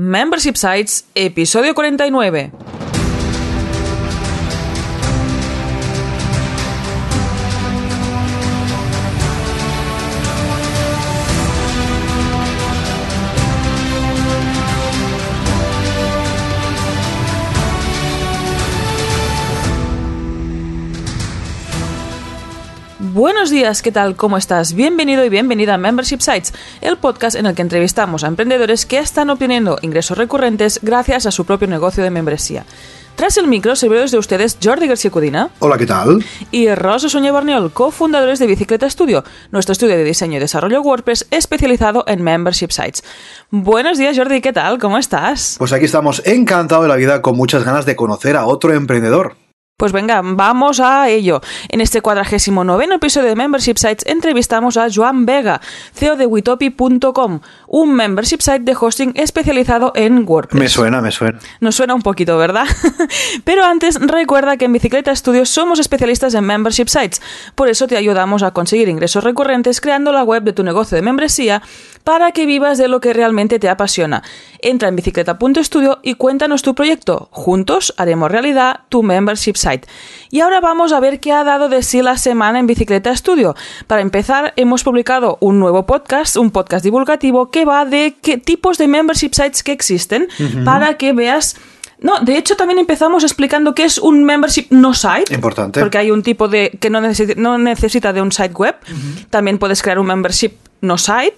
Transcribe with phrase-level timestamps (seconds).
[0.00, 2.67] Membership Sites, episodio 49.
[23.18, 24.14] Buenos días, ¿qué tal?
[24.14, 24.74] ¿Cómo estás?
[24.74, 28.98] Bienvenido y bienvenida a Membership Sites, el podcast en el que entrevistamos a emprendedores que
[28.98, 32.64] están obteniendo ingresos recurrentes gracias a su propio negocio de membresía.
[33.16, 35.50] Tras el micro, servidores de ustedes Jordi García Cudina.
[35.58, 36.24] Hola, ¿qué tal?
[36.52, 41.26] Y Rosa Soñé Barniol, cofundadores de Bicicleta Studio, nuestro estudio de diseño y desarrollo WordPress
[41.32, 43.02] especializado en Membership Sites.
[43.50, 44.78] Buenos días, Jordi, ¿qué tal?
[44.78, 45.56] ¿Cómo estás?
[45.58, 49.34] Pues aquí estamos encantados de la vida con muchas ganas de conocer a otro emprendedor.
[49.78, 51.40] Pues venga, vamos a ello.
[51.68, 55.60] En este cuadragésimo noveno episodio de Membership Sites entrevistamos a Joan Vega,
[55.94, 60.60] CEO de Witopi.com, un membership site de hosting especializado en WordPress.
[60.60, 61.38] Me suena, me suena.
[61.60, 62.66] Nos suena un poquito, ¿verdad?
[63.44, 67.22] Pero antes, recuerda que en Bicicleta Studios somos especialistas en membership sites.
[67.54, 71.02] Por eso te ayudamos a conseguir ingresos recurrentes creando la web de tu negocio de
[71.02, 71.62] membresía
[72.02, 74.24] para que vivas de lo que realmente te apasiona.
[74.60, 77.28] Entra en bicicleta.studio y cuéntanos tu proyecto.
[77.30, 79.67] Juntos haremos realidad tu membership site.
[80.30, 83.54] Y ahora vamos a ver qué ha dado de sí la semana en Bicicleta Studio.
[83.86, 88.78] Para empezar, hemos publicado un nuevo podcast, un podcast divulgativo que va de qué tipos
[88.78, 90.28] de membership sites que existen
[90.64, 91.56] para que veas
[92.00, 95.34] no, de hecho también empezamos explicando qué es un membership no site.
[95.34, 95.80] Importante.
[95.80, 98.76] Porque hay un tipo de que no necesita, no necesita de un site web.
[99.30, 101.36] También puedes crear un membership no site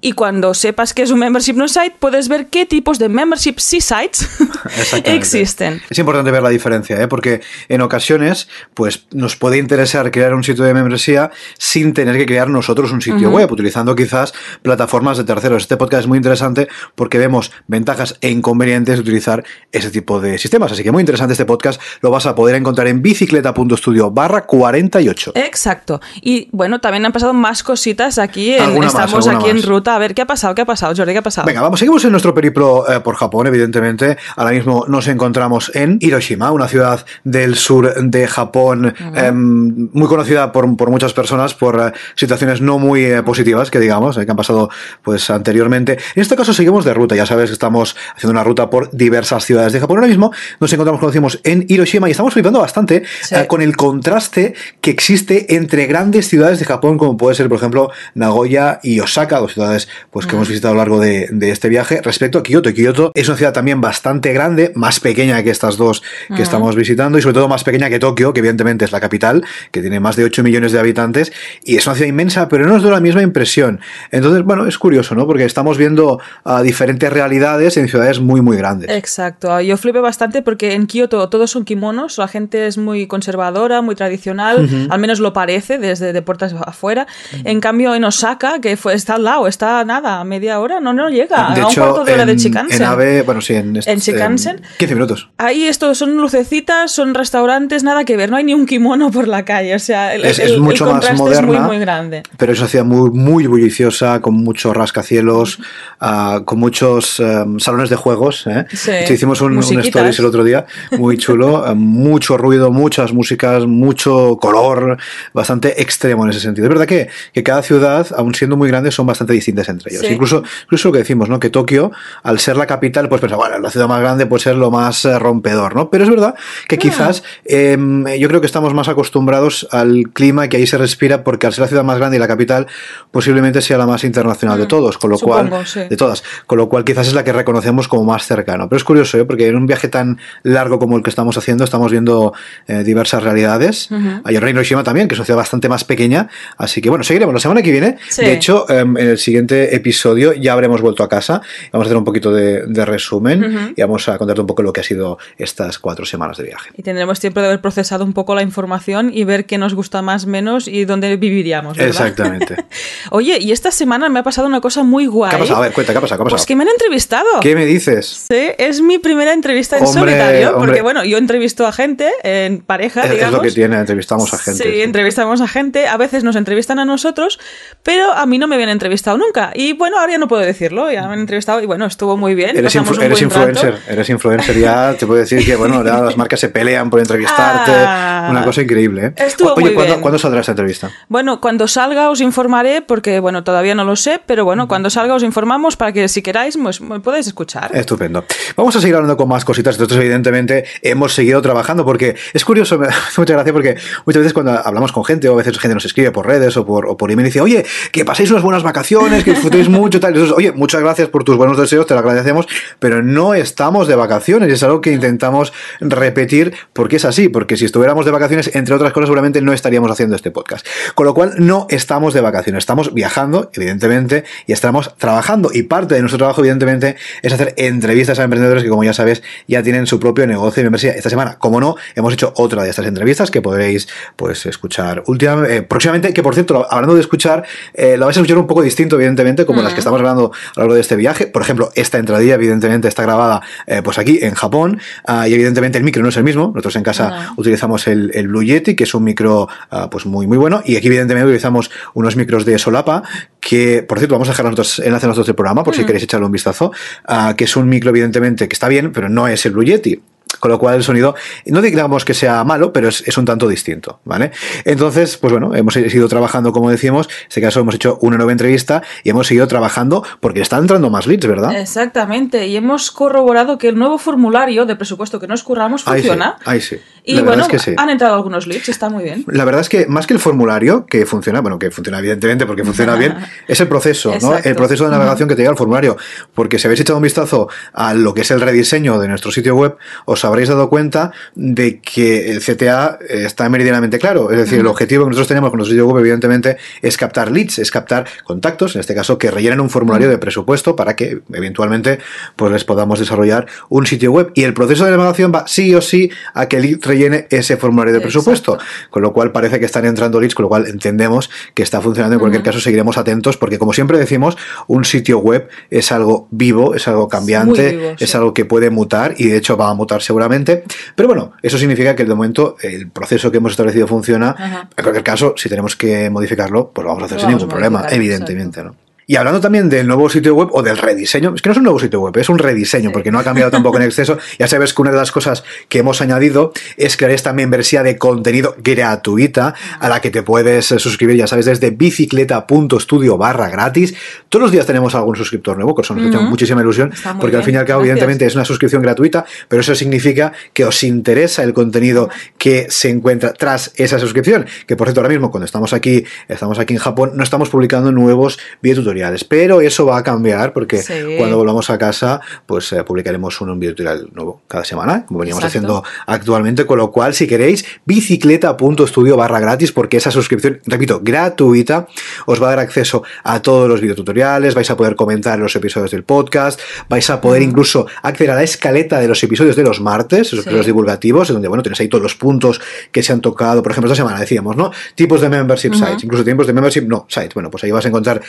[0.00, 3.58] y cuando sepas que es un membership no site puedes ver qué tipos de membership
[3.58, 4.28] sí sites
[5.04, 5.82] existen.
[5.90, 7.08] Es importante ver la diferencia, ¿eh?
[7.08, 12.26] porque en ocasiones pues nos puede interesar crear un sitio de membresía sin tener que
[12.26, 15.62] crear nosotros un sitio web, utilizando quizás plataformas de terceros.
[15.62, 20.38] Este podcast es muy interesante porque vemos ventajas e inconvenientes de utilizar ese tipo de
[20.38, 20.72] sistemas.
[20.72, 25.32] Así que muy interesante este podcast, lo vas a poder encontrar en bicicleta.studio barra 48.
[25.34, 26.00] Exacto.
[26.20, 29.94] Y bueno, también han pasado más cositas aquí en estamos aquí en ruta.
[29.94, 30.54] A ver, ¿qué ha pasado?
[30.54, 31.12] ¿Qué ha pasado, Jordi?
[31.12, 31.46] ¿Qué ha pasado?
[31.46, 34.16] Venga, vamos, seguimos en nuestro periplo eh, por Japón, evidentemente.
[34.36, 40.52] Ahora mismo nos encontramos en Hiroshima, una ciudad del sur de Japón, em, muy conocida
[40.52, 44.70] por, muchas personas por eh, situaciones no muy eh, positivas, que digamos, que han pasado
[45.02, 45.98] pues anteriormente.
[46.14, 49.44] En este caso seguimos de ruta, ya sabes que estamos haciendo una ruta por diversas
[49.44, 49.98] ciudades de Japón.
[49.98, 53.04] Ahora mismo nos encontramos, como decimos, en Hiroshima y estamos flipando bastante
[53.48, 57.90] con el contraste que existe entre grandes ciudades de Japón, como puede ser, por ejemplo,
[58.14, 62.00] Nagoya y Osaka, dos ciudades pues, que hemos visitado a lo largo de, este viaje.
[62.02, 66.02] Respecto a Kioto, Kioto es una ciudad también bastante grande, más pequeña que estas dos
[66.34, 69.44] que estamos visitando y sobre todo más pequeña que Tokio, que evidentemente es la capital,
[69.70, 71.32] que tiene más de 8 millones de habitantes
[71.64, 73.80] y es una ciudad inmensa, pero no nos da la misma impresión.
[74.10, 75.26] Entonces, bueno, es curioso, ¿no?
[75.26, 78.90] Porque estamos viendo uh, diferentes realidades en ciudades muy, muy grandes.
[78.90, 79.60] Exacto.
[79.60, 83.94] Yo flipé bastante porque en Kioto todos son kimonos, la gente es muy conservadora, muy
[83.94, 87.06] tradicional, al menos lo parece desde de puertas afuera.
[87.44, 90.92] En cambio, en Osaka que fue, está al lado, está nada, a media hora, no,
[90.92, 92.82] no llega, a un cuarto de hora de Chikansen.
[92.82, 94.62] En AVE, bueno, sí, en, en Chikansen.
[94.78, 95.30] 15 minutos.
[95.38, 99.28] Ahí esto son lucecitas, son restaurantes, nada que ver, no hay ni un kimono por
[99.28, 102.22] la calle, o sea, el, es, es mucho más moderna, es muy, muy grande.
[102.36, 105.58] Pero es una ciudad muy, muy bulliciosa, con muchos rascacielos,
[106.00, 108.46] uh, con muchos um, salones de juegos.
[108.46, 108.66] ¿eh?
[108.72, 110.66] Sí, hicimos un, un, stories el otro día,
[110.98, 114.98] muy chulo, uh, mucho ruido, muchas músicas, mucho color,
[115.32, 116.66] bastante extremo en ese sentido.
[116.66, 120.10] Es verdad que, que cada ciudad, aún siendo muy grandes, son bastante distintas entre ellos.
[120.10, 121.40] Incluso, incluso lo que decimos, ¿no?
[121.40, 124.56] Que Tokio, al ser la capital, pues pensamos, bueno, la ciudad más grande puede ser
[124.56, 125.90] lo más eh, rompedor, ¿no?
[125.90, 126.34] Pero es verdad
[126.68, 127.76] que quizás eh,
[128.18, 131.62] yo creo que estamos más acostumbrados al clima que ahí se respira, porque al ser
[131.62, 132.66] la ciudad más grande y la capital,
[133.10, 135.80] posiblemente sea la más internacional de todos, con lo Supongo, cual, sí.
[135.88, 138.68] de todas, con lo cual quizás es la que reconocemos como más cercano.
[138.68, 139.24] Pero es curioso, ¿eh?
[139.24, 142.32] porque en un viaje tan largo como el que estamos haciendo, estamos viendo
[142.66, 143.88] eh, diversas realidades.
[144.24, 146.28] Hay Reino Hiroshima también, que es una ciudad bastante más pequeña.
[146.56, 147.98] Así que bueno, seguiremos la semana que viene.
[148.08, 148.24] Sí.
[148.24, 151.40] De hecho, en el siguiente episodio ya habremos vuelto a casa.
[151.72, 153.74] Vamos a hacer un poquito de, de resumen Uh -huh.
[153.76, 156.70] y vamos a contarte un poco lo que ha sido estas cuatro semanas de viaje.
[156.76, 160.02] Y tendremos tiempo de haber procesado un poco la información y ver qué nos gusta
[160.02, 161.76] más, menos y dónde viviríamos.
[161.76, 161.88] ¿verdad?
[161.90, 162.56] Exactamente.
[163.10, 165.30] Oye, y esta semana me ha pasado una cosa muy guay.
[165.30, 165.58] ¿Qué ha pasado?
[165.58, 166.18] A ver, cuenta, ¿qué ha pasado?
[166.18, 166.36] ¿Qué ha pasado?
[166.36, 167.28] Pues que me han entrevistado.
[167.40, 168.26] ¿Qué me dices?
[168.28, 170.66] Sí, es mi primera entrevista en Hombre, solitario, hombre.
[170.66, 173.34] porque bueno, yo entrevisto a gente en pareja, Es, es digamos.
[173.36, 174.62] lo que tiene, entrevistamos a gente.
[174.64, 177.38] Sí, entrevistamos a gente, a veces nos entrevistan a nosotros,
[177.82, 179.52] pero a mí no me habían entrevistado nunca.
[179.54, 182.34] Y bueno, ahora ya no puedo decirlo, ya me han entrevistado y bueno, estuvo muy
[182.34, 182.56] bien.
[182.56, 183.82] Eres, un eres influencer, rato.
[183.88, 187.72] eres influencer ya, te puedo decir que bueno, ya las marcas se pelean por entrevistarte,
[187.74, 188.28] Ah.
[188.30, 189.06] una cosa increíble.
[189.06, 189.12] ¿eh?
[189.16, 190.00] Estuvo Oye, muy ¿cuándo, bien.
[190.00, 190.90] ¿cuándo saldrá esta entrevista?
[191.08, 195.14] Bueno, cuando salga os informaré, porque bueno, todavía no lo sé, pero bueno, cuando salga
[195.14, 197.70] os informamos para que si queráis pues, me podáis escuchar.
[197.74, 198.24] Estupendo.
[198.56, 199.78] Vamos a seguir hablando con más cositas.
[199.78, 203.76] Nosotros, evidentemente, hemos seguido trabajando porque es curioso, me hace mucha gracia porque
[204.06, 206.64] muchas veces cuando hablamos con gente o a veces gente nos escribe por redes o
[206.66, 209.98] por, o por email y dice, oye, que paséis unas buenas vacaciones, que disfrutéis mucho,
[209.98, 210.12] tal.
[210.12, 212.46] Y nosotros, oye, muchas gracias por tus buenos deseos, te lo agradecemos,
[212.78, 217.56] pero no estamos de vacaciones y es algo que intentamos repetir porque es así, porque
[217.56, 220.64] si estuviéramos de vacaciones, entre otras cosas, seguramente no estaríamos haciendo este podcast.
[220.94, 225.50] Con lo cual, no estamos de vacaciones, estamos viajando, evidentemente, y estamos trabajando.
[225.52, 229.24] Y parte de nuestro trabajo, evidentemente, es hacer entrevistas a emprendedores que, como ya sabes,
[229.48, 230.92] ya tienen su propio negocio de membresía.
[230.92, 235.56] Esta semana, como no, hemos hecho otra de estas entrevistas que podréis pues escuchar últimamente,
[235.56, 237.44] eh, próximamente, que por cierto, hablando de escuchar,
[237.74, 240.60] eh, la vais a escuchar un poco distinto, evidentemente, como las que estamos grabando a
[240.60, 241.26] lo largo de este viaje.
[241.26, 245.78] Por ejemplo, esta entradilla, evidentemente, está grabada eh, pues aquí en Japón, ah, y evidentemente
[245.78, 246.48] el micro no es el mismo.
[246.48, 247.34] Nosotros en casa No.
[247.36, 250.76] utilizamos el, el Blue Yeti, que es un micro ah, pues muy, muy bueno, y
[250.76, 253.02] aquí evidentemente utilizamos unos micros de solapa,
[253.40, 256.26] que por cierto, vamos a dejar nosotros enlaces nosotros del programa, por si queréis echarle
[256.26, 256.72] un vistazo,
[257.06, 260.00] ah, que es un micro evidentemente que está bien, pero no es el Blue Yeti.
[260.36, 261.14] Con lo cual el sonido,
[261.46, 264.32] no digamos que sea malo, pero es, es un tanto distinto, ¿vale?
[264.64, 268.32] Entonces, pues bueno, hemos seguido trabajando, como decíamos, en este caso hemos hecho una nueva
[268.32, 271.58] entrevista y hemos seguido trabajando porque están entrando más leads, ¿verdad?
[271.58, 276.08] Exactamente, y hemos corroborado que el nuevo formulario de presupuesto que nos curramos Ahí sí,
[276.08, 276.36] funciona.
[276.44, 276.78] ahí sí.
[277.06, 277.74] Y La bueno, es que sí.
[277.76, 279.24] han entrado algunos leads, está muy bien.
[279.26, 282.64] La verdad es que más que el formulario, que funciona, bueno, que funciona evidentemente porque
[282.64, 283.14] funciona bien,
[283.48, 284.38] es el proceso, ¿no?
[284.38, 285.98] El proceso de navegación que te llega al formulario.
[286.32, 289.54] Porque si habéis echado un vistazo a lo que es el rediseño de nuestro sitio
[289.54, 294.30] web, os habréis dado cuenta de que el CTA está meridianamente claro.
[294.30, 297.58] Es decir, el objetivo que nosotros tenemos con nuestro sitio web, evidentemente, es captar leads,
[297.58, 301.98] es captar contactos, en este caso, que rellenen un formulario de presupuesto para que eventualmente
[302.34, 304.32] pues les podamos desarrollar un sitio web.
[304.34, 307.56] Y el proceso de navegación va sí o sí a que el lead rellene ese
[307.56, 308.58] formulario de presupuesto.
[308.90, 312.14] Con lo cual parece que están entrando leads, con lo cual entendemos que está funcionando.
[312.14, 314.36] En cualquier caso, seguiremos atentos porque, como siempre decimos,
[314.66, 319.28] un sitio web es algo vivo, es algo cambiante, es algo que puede mutar y
[319.28, 320.64] de hecho va a mutar seguramente.
[320.94, 324.68] Pero bueno, eso significa que de momento el proceso que hemos establecido funciona.
[324.76, 327.48] En cualquier caso, si tenemos que modificarlo, pues lo vamos a hacer Lo sin ningún
[327.48, 328.83] problema, evidentemente, ¿no?
[329.06, 331.64] Y hablando también del nuevo sitio web o del rediseño, es que no es un
[331.64, 334.18] nuevo sitio web, es un rediseño, porque no ha cambiado tampoco en exceso.
[334.38, 337.96] Ya sabes que una de las cosas que hemos añadido es crear esta membresía de
[337.98, 343.94] contenido gratuita a la que te puedes eh, suscribir, ya sabes, desde bicicleta.studio barra gratis.
[344.28, 346.28] Todos los días tenemos algún suscriptor nuevo, que eso nos hecho Ujú.
[346.28, 347.92] muchísima ilusión, porque al fin y al cabo, gracias.
[347.96, 352.08] evidentemente, es una suscripción gratuita, pero eso significa que os interesa el contenido
[352.38, 354.46] que se encuentra tras esa suscripción.
[354.66, 357.92] Que por cierto, ahora mismo, cuando estamos aquí, estamos aquí en Japón, no estamos publicando
[357.92, 358.93] nuevos videotutoriales,
[359.28, 360.92] pero eso va a cambiar porque Sí.
[361.18, 365.42] cuando volvamos a casa, pues eh, publicaremos un, un videotutorial nuevo cada semana, como veníamos
[365.44, 365.58] Exacto.
[365.78, 366.66] haciendo actualmente.
[366.66, 371.86] Con lo cual, si queréis, bicicleta.studio barra gratis, porque esa suscripción, repito, gratuita,
[372.26, 375.90] os va a dar acceso a todos los videotutoriales, vais a poder comentar los episodios
[375.90, 379.80] del podcast, vais a poder incluso acceder a la escaleta de los episodios de los
[379.80, 380.40] martes, esos Sí.
[380.40, 382.60] episodios divulgativos, en donde, bueno, tenéis ahí todos los puntos
[382.92, 384.70] que se han tocado, por ejemplo, esta semana decíamos, ¿no?
[384.94, 387.34] Tipos de membership sites, incluso tipos de membership no sites.
[387.34, 388.20] Bueno, pues ahí vas a encontrar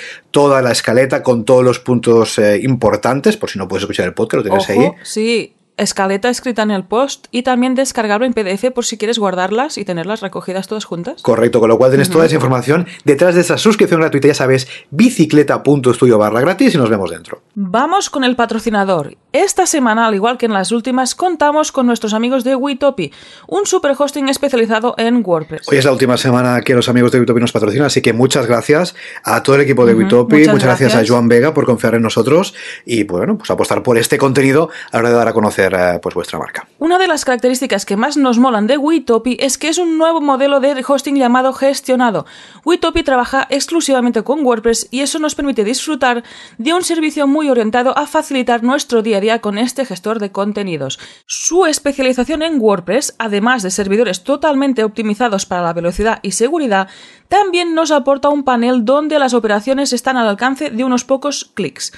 [0.56, 4.13] toda la escaleta con todos los puntos eh, importantes, por si no puedes escuchar el
[4.13, 4.90] podcast, lo tienes ahí.
[5.04, 9.77] Sí, escaleta escrita en el post y también descargable en PDF por si quieres guardarlas
[9.77, 11.22] y tenerlas recogidas todas juntas.
[11.22, 14.68] Correcto, con lo cual tienes toda esa información detrás de esa suscripción gratuita, ya sabes,
[14.92, 17.42] bicicleta.studio barra gratis y nos vemos dentro.
[17.56, 19.18] Vamos con el patrocinador.
[19.33, 23.11] Esta semana, al igual que en las últimas, contamos con nuestros amigos de Witopi,
[23.47, 25.68] un super hosting especializado en WordPress.
[25.68, 28.45] Hoy es la última semana que los amigos de Witopi nos patrocinan, así que muchas
[28.47, 30.94] gracias a todo el equipo de Witopi, muchas muchas gracias.
[30.94, 31.09] gracias.
[31.09, 32.54] a Joan Vega por confiar en nosotros
[32.85, 36.00] y bueno, pues apostar por este contenido a la hora de dar a conocer eh,
[36.02, 36.68] pues vuestra marca.
[36.80, 40.22] Una de las características que más nos molan de Witopi es que es un nuevo
[40.22, 42.26] modelo de hosting llamado gestionado.
[42.66, 46.24] Witopi trabaja exclusivamente con WordPress y eso nos permite disfrutar
[46.57, 50.31] de un servicio muy orientado a facilitar nuestro día a día con este gestor de
[50.31, 51.00] contenidos.
[51.26, 56.88] Su especialización en WordPress, además de servidores totalmente optimizados para la velocidad y seguridad,
[57.28, 61.92] también nos aporta un panel donde las operaciones están al alcance de unos pocos clics.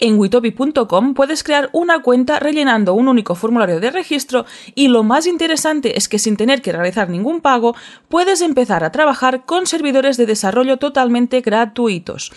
[0.00, 5.26] En witopi.com puedes crear una cuenta rellenando un único formulario de registro y lo más
[5.26, 7.76] interesante es que sin tener que realizar ningún pago
[8.08, 12.32] puedes empezar a trabajar con servidores de desarrollo totalmente gratuitos.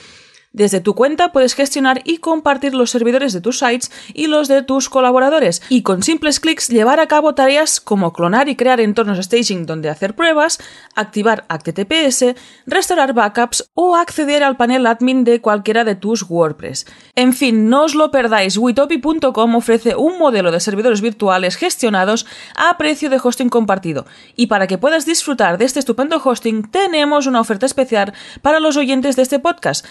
[0.53, 4.61] Desde tu cuenta puedes gestionar y compartir los servidores de tus sites y los de
[4.61, 9.17] tus colaboradores y con simples clics llevar a cabo tareas como clonar y crear entornos
[9.17, 10.59] staging donde hacer pruebas,
[10.93, 12.35] activar HTTPS,
[12.67, 16.85] restaurar backups o acceder al panel admin de cualquiera de tus WordPress.
[17.15, 22.77] En fin, no os lo perdáis, witopi.com ofrece un modelo de servidores virtuales gestionados a
[22.77, 24.05] precio de hosting compartido
[24.35, 28.77] y para que puedas disfrutar de este estupendo hosting tenemos una oferta especial para los
[28.77, 29.87] oyentes de este podcast.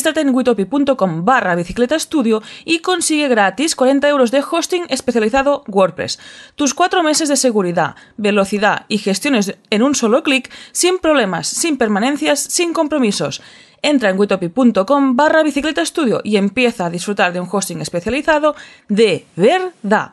[0.00, 6.18] Regístrate en witopi.com barra bicicleta estudio y consigue gratis 40 euros de hosting especializado WordPress.
[6.54, 11.76] Tus cuatro meses de seguridad, velocidad y gestiones en un solo clic, sin problemas, sin
[11.76, 13.42] permanencias, sin compromisos.
[13.82, 18.54] Entra en witopi.com barra bicicleta estudio y empieza a disfrutar de un hosting especializado
[18.88, 20.12] de verdad.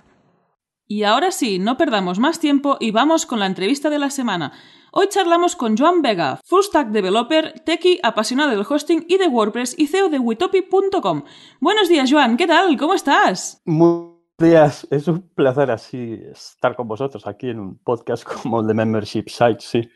[0.85, 4.51] Y ahora sí, no perdamos más tiempo y vamos con la entrevista de la semana.
[4.99, 9.75] Hoy charlamos con Joan Vega, full stack developer, techie, apasionado del hosting y de WordPress
[9.77, 11.21] y CEO de witopi.com.
[11.59, 12.75] Buenos días, Joan, ¿qué tal?
[12.77, 13.61] ¿Cómo estás?
[14.39, 18.75] Días, es un placer así estar con vosotros aquí en un podcast como el de
[18.75, 19.89] Membership Site, sí.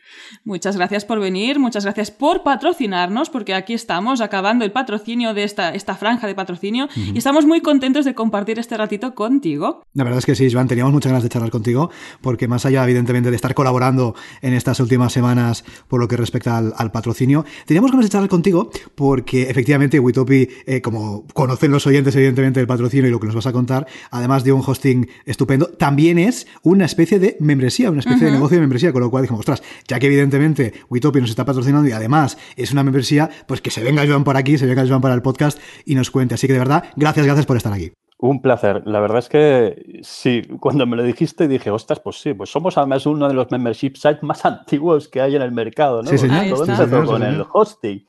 [0.44, 5.44] Muchas gracias por venir, muchas gracias por patrocinarnos, porque aquí estamos acabando el patrocinio de
[5.44, 9.84] esta, esta franja de patrocinio y estamos muy contentos de compartir este ratito contigo.
[9.94, 12.82] La verdad es que sí, Joan, teníamos muchas ganas de charlar contigo, porque más allá,
[12.82, 17.92] evidentemente, de estar colaborando en estas últimas semanas por lo que respecta al, patrocinio, teníamos
[17.92, 23.06] ganas de charlar contigo porque efectivamente Witopi, eh, como conocen los oyentes, evidentemente, del patrocinio
[23.06, 26.86] y lo que nos vas a contar, además de un hosting estupendo, también es una
[26.86, 30.00] especie de membresía, una especie de negocio de membresía, con lo cual dijimos, ostras, ya
[30.00, 34.06] que evidentemente Witopi nos está patrocinando y además es una membresía, pues que se venga
[34.06, 36.34] Joan por aquí, se venga Joan para el podcast y nos cuente.
[36.34, 37.92] Así que de verdad, gracias, gracias por estar aquí.
[38.18, 38.82] Un placer.
[38.86, 42.78] La verdad es que sí, cuando me lo dijiste dije, ostras, pues sí, pues somos
[42.78, 46.08] además uno de los membership sites más antiguos que hay en el mercado, ¿no?
[46.08, 47.04] Sí, señor.
[47.04, 48.06] con el hosting.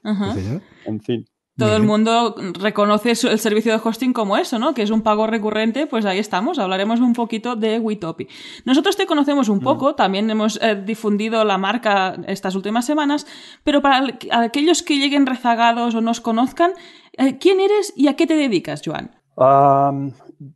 [0.85, 1.25] En fin.
[1.55, 4.73] Todo el mundo reconoce el servicio de hosting como eso, ¿no?
[4.73, 6.57] Que es un pago recurrente, pues ahí estamos.
[6.57, 8.27] Hablaremos un poquito de Witopi.
[8.65, 9.95] Nosotros te conocemos un poco, mm.
[9.95, 13.27] también hemos eh, difundido la marca estas últimas semanas,
[13.63, 16.71] pero para aquellos que lleguen rezagados o nos conozcan,
[17.17, 19.11] eh, ¿quién eres y a qué te dedicas, Joan?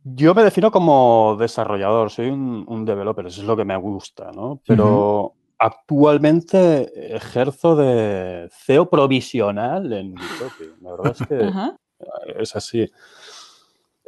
[0.04, 4.60] yo me defino como desarrollador, soy un, developer, eso es lo que me gusta, ¿no?
[4.64, 10.82] Pero Actualmente ejerzo de CEO provisional en Witopi.
[10.82, 12.80] La verdad es que es así.
[12.80, 12.90] Eh,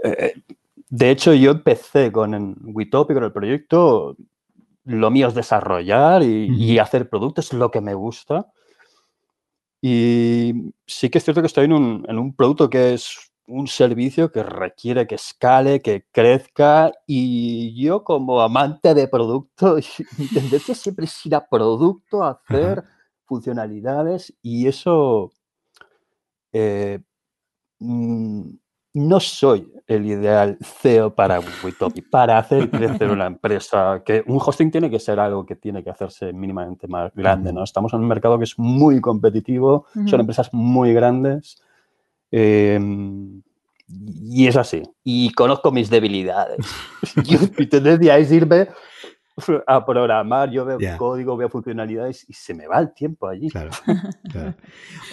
[0.05, 0.35] eh,
[0.89, 4.17] de hecho, yo empecé con Witopi, con el proyecto.
[4.85, 8.47] Lo mío es desarrollar y, hacer productos, es lo que me gusta.
[9.83, 13.67] Y sí que es cierto que estoy en un, en un producto que es un
[13.67, 19.77] servicio que requiere que escale, que crezca y yo como amante de producto,
[20.17, 22.85] mi tendencia siempre es ir a producto, a hacer
[23.25, 25.33] funcionalidades y eso
[26.53, 27.01] eh,
[27.81, 28.51] mm,
[28.95, 34.71] no soy el ideal CEO para Witopi, para hacer crecer una empresa, que un hosting
[34.71, 37.63] tiene que ser algo que tiene que hacerse mínimamente más grande, ¿no?
[37.65, 41.63] Estamos en un mercado que es muy competitivo, son empresas muy grandes
[42.31, 43.43] Em,
[43.89, 44.83] y es así.
[45.03, 46.59] Y conozco mis debilidades.
[47.59, 48.69] mi tendencia es irme
[49.67, 53.49] a programar, yo veo código, veo funcionalidades y se me va el tiempo allí.
[53.49, 53.71] Claro,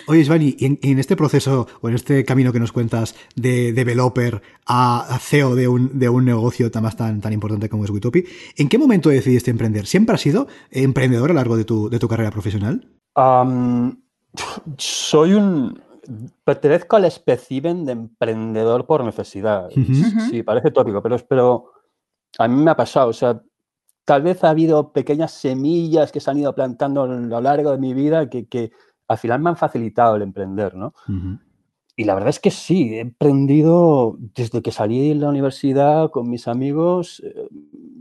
[0.07, 4.41] Oye, Svani, en, en, este proceso o en este camino que nos cuentas de developer
[4.65, 8.25] a, CEO de un, de un negocio tan, tan, tan importante como es Witopi,
[8.57, 9.85] ¿en qué momento decidiste emprender?
[9.85, 12.91] ¿Siempre has sido emprendedor a lo largo de tu, de tu carrera profesional?
[14.77, 15.81] soy un,
[16.43, 19.69] pertenezco al espécimen de emprendedor por necesidad.
[20.29, 21.71] Sí, parece tópico, pero, pero
[22.37, 23.09] a mí me ha pasado.
[23.09, 23.41] O sea,
[24.05, 27.77] tal vez ha habido pequeñas semillas que se han ido plantando a lo largo de
[27.77, 28.71] mi vida que, que
[29.07, 30.93] al final me han facilitado el emprender, ¿no?
[31.99, 36.29] Y la verdad es que sí, he emprendido desde que salí de la universidad con
[36.29, 37.23] mis amigos.
[37.25, 37.47] Eh,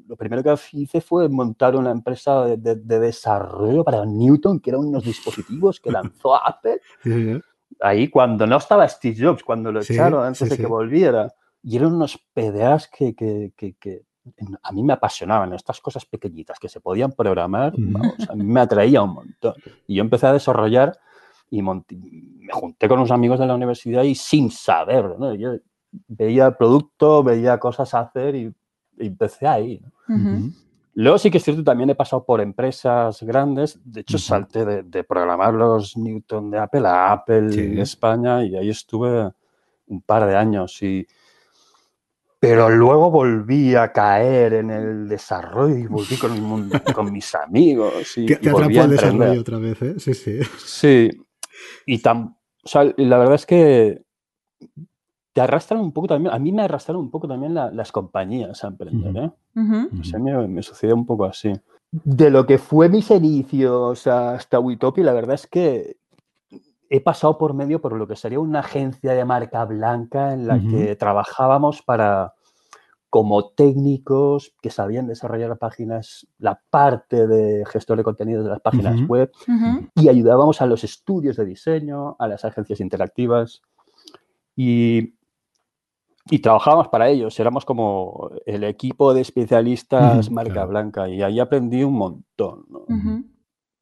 [0.06, 5.04] lo primero que hice fue montar una empresa de, desarrollo para Newton, que eran unos
[5.04, 6.80] dispositivos que lanzó Apple
[7.80, 11.32] ahí cuando no estaba Steve Jobs, cuando lo echaron antes de que volviera.
[11.62, 14.02] Y eran unos PDAs que, que, que,
[14.62, 17.74] a mí me apasionaban, estas cosas pequeñitas que se podían programar,
[18.28, 19.54] a mí me atraía un montón.
[19.86, 20.98] Y yo empecé a desarrollar
[21.50, 21.82] y me
[22.50, 25.34] junté con unos amigos de la universidad y sin saber, ¿no?
[25.34, 25.56] yo
[26.08, 28.54] veía el producto, veía cosas a hacer y,
[28.98, 29.82] empecé ahí.
[30.98, 33.78] Luego sí que es cierto, también he pasado por empresas grandes.
[33.84, 38.70] De hecho, salté de, programar los Newton de Apple a Apple en España y ahí
[38.70, 39.30] estuve
[39.88, 40.82] un par de años.
[40.82, 41.06] Y...
[42.40, 48.16] Pero luego volví a caer en el desarrollo y volví con, con mis amigos.
[48.16, 49.94] Y, te, volví a el desarrollo otra vez, ¿eh?
[49.98, 50.40] Sí, sí.
[50.64, 51.10] Sí.
[51.84, 52.38] Y tan,
[52.96, 54.02] la verdad es que
[55.36, 58.68] te arrastran un poco también, a mí me arrastraron un poco también las compañías a
[58.68, 59.30] emprender, ¿eh?
[59.52, 61.52] me, me, sucedió un poco así.
[61.90, 65.98] De lo que fue mis inicios hasta Witopi, la verdad es que
[66.88, 70.58] he pasado por medio por lo que sería una agencia de marca blanca en la
[70.58, 72.32] que trabajábamos para
[73.10, 79.06] como técnicos que sabían desarrollar páginas, la parte de gestor de contenidos de las páginas
[79.06, 79.30] web
[79.96, 83.60] y ayudábamos a los estudios de diseño, a las agencias interactivas.
[84.58, 85.15] Y,
[86.30, 87.38] y trabajábamos para ellos.
[87.38, 92.66] Éramos como el equipo de especialistas marca blanca y ahí aprendí un montón.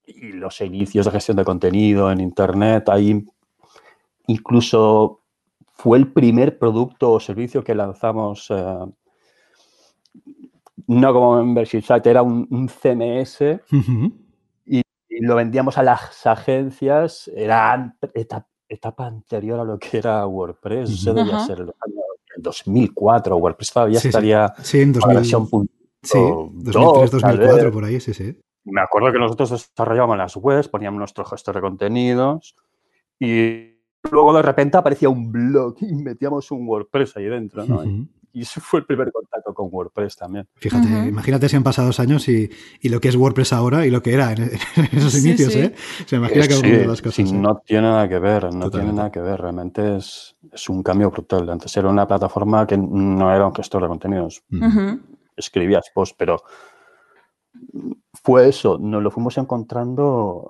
[0.07, 3.25] Y los inicios de gestión de contenido en Internet, ahí
[4.27, 5.21] incluso
[5.73, 8.51] fue el primer producto o servicio que lanzamos.
[8.51, 8.79] Eh,
[10.87, 13.41] no como membership site, era un, CMS
[14.67, 14.83] y,
[15.21, 17.97] lo vendíamos a las agencias, era
[18.69, 21.73] etapa, anterior a lo que era WordPress, eso debía ser el,
[22.45, 28.39] 2004, WordPress todavía estaría sí, en 2000, sí, 2003, 2004, por ahí, sí, sí.
[28.65, 32.55] Me acuerdo que nosotros desarrollábamos las webs, poníamos nuestro gestor de contenidos
[33.19, 33.75] y
[34.11, 37.83] luego de repente aparecía un blog y metíamos un WordPress ahí dentro, ¿no?
[38.35, 40.49] Y ese fue el primer contacto con WordPress también.
[40.57, 42.51] Fíjate, imagínate si han pasado dos años y,
[42.81, 44.51] y, lo que es WordPress ahora y lo que era en,
[44.93, 45.73] esos inicios, ¿eh?
[46.05, 47.15] Se imagina que de las cosas.
[47.15, 47.39] Sí, ¿eh?
[47.39, 49.41] no tiene nada que ver, no tiene nada que ver.
[49.41, 51.49] Realmente es, es, un cambio brutal.
[51.49, 54.43] Antes era una plataforma que no era un gestor de contenidos.
[55.37, 56.43] Escribías post, pero
[58.15, 58.79] fue eso.
[58.81, 60.49] Nos lo fuimos encontrando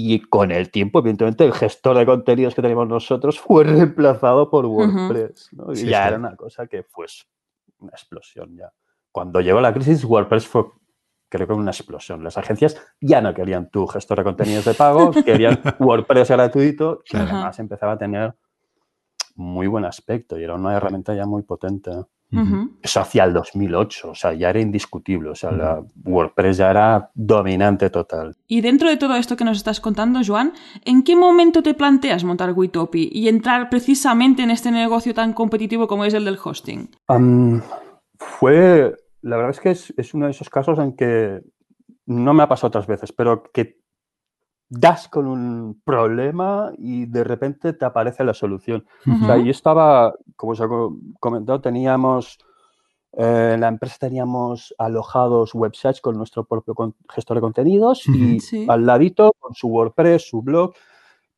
[0.00, 4.64] y con el tiempo, evidentemente, el gestor de contenidos que tenemos nosotros fue reemplazado por
[4.64, 5.50] WordPress.
[5.74, 7.06] y ya era una cosa que fue
[7.80, 8.72] una explosión ya.
[9.10, 10.66] Cuando llegó la crisis, WordPress fue,
[11.28, 12.22] creo que una explosión.
[12.22, 17.16] Las agencias ya no querían tu gestor de contenidos de pago, querían WordPress gratuito y
[17.16, 18.34] además empezaba a tener
[19.34, 21.90] muy buen aspecto y era una herramienta ya muy potente.
[22.82, 27.10] Eso hacia el 2008, o sea, ya era indiscutible, o sea, la WordPress ya era
[27.14, 28.36] dominante total.
[28.46, 30.52] Y dentro de todo esto que nos estás contando, Joan,
[30.84, 35.86] ¿en qué momento te planteas montar Witopi y entrar precisamente en este negocio tan competitivo
[35.86, 36.90] como es el del hosting?
[38.18, 41.40] fue, la verdad es que es, es uno de esos casos en que
[42.06, 43.78] no me ha pasado otras veces, pero que
[44.68, 48.84] das con un problema y de repente te aparece la solución.
[49.06, 50.66] O sea, yo estaba, como os he
[51.20, 52.38] comentado, teníamos,
[53.12, 56.74] eh, en la empresa teníamos alojados websites con nuestro propio
[57.08, 60.74] gestor de contenidos y al ladito con su WordPress, su blog.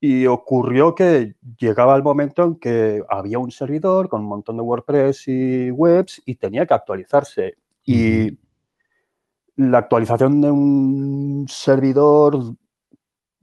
[0.03, 4.62] Y ocurrió que llegaba el momento en que había un servidor con un montón de
[4.62, 7.59] WordPress y webs y tenía que actualizarse.
[7.85, 8.38] Y
[9.57, 12.57] la actualización de un servidor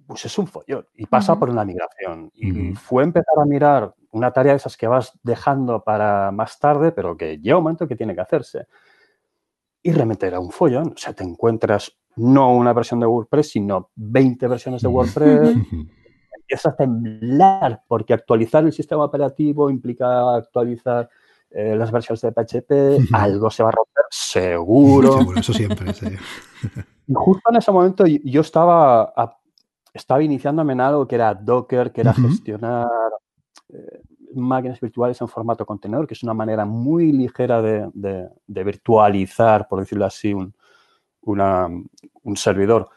[0.08, 2.32] pues es un follón y pasa por una migración.
[2.34, 6.92] Y fue empezar a mirar una tarea de esas que vas dejando para más tarde,
[6.92, 8.68] pero que llega un momento que tiene que hacerse.
[9.84, 10.94] Y realmente era un follón.
[10.96, 15.56] O sea, te encuentras no una versión de WordPress, sino 20 versiones de WordPress.
[16.38, 21.10] Empiezas a temblar porque actualizar el sistema operativo implica actualizar
[21.52, 25.14] eh, las versiones de PHP, algo se va a romper, seguro.
[25.20, 25.94] Seguro, eso siempre.
[27.08, 29.37] Y justo en ese momento yo estaba a
[29.98, 32.88] estaba iniciándome en algo que era Docker, que era gestionar
[33.70, 34.02] eh,
[34.36, 40.06] máquinas virtuales en formato contenedor, que es una manera muy ligera de, virtualizar, por decirlo
[40.06, 40.54] así, un,
[41.22, 42.90] un servidor.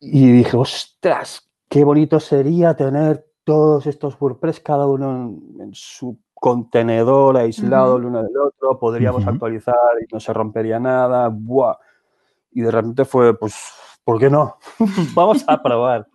[0.00, 7.36] Y dije, ostras, qué bonito sería tener todos estos WordPress, cada uno en, su contenedor
[7.36, 11.28] aislado el uno del otro, podríamos actualizar y no se rompería nada.
[11.28, 11.76] Buah.
[12.50, 13.54] Y de repente fue, pues,
[14.06, 14.56] ¿por qué no?
[15.14, 16.06] Vamos a probar.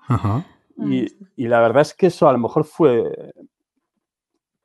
[0.78, 3.34] Y, la verdad es que eso a lo mejor fue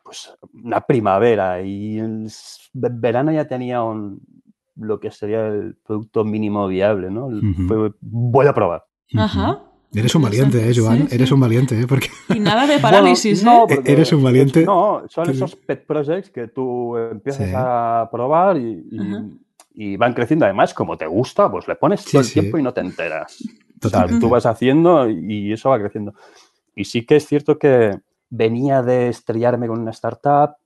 [0.05, 2.29] pues, una primavera y en
[2.73, 4.23] verano ya tenía un,
[4.77, 7.29] lo que sería el producto mínimo viable, ¿no?
[7.67, 8.85] Fue, voy a probar.
[9.17, 9.61] Ajá.
[9.93, 11.09] Eres un valiente, ¿eh, Joan?
[11.11, 11.87] Eres un valiente, ¿eh?
[11.89, 12.09] Porque...
[12.35, 13.81] Y nada de parálisis, no, ¿eh?
[13.85, 14.65] Eres un valiente.
[14.65, 18.99] No, son esos pet projects que tú empiezas a probar y, y
[19.97, 20.45] van creciendo.
[20.45, 23.43] Además, como te gusta, pues le pones todo el tiempo y no te enteras.
[23.85, 26.15] O sea, tú vas haciendo y eso va creciendo.
[26.75, 27.99] Y sí que es cierto que
[28.31, 30.57] venía de estrellarme con una startup,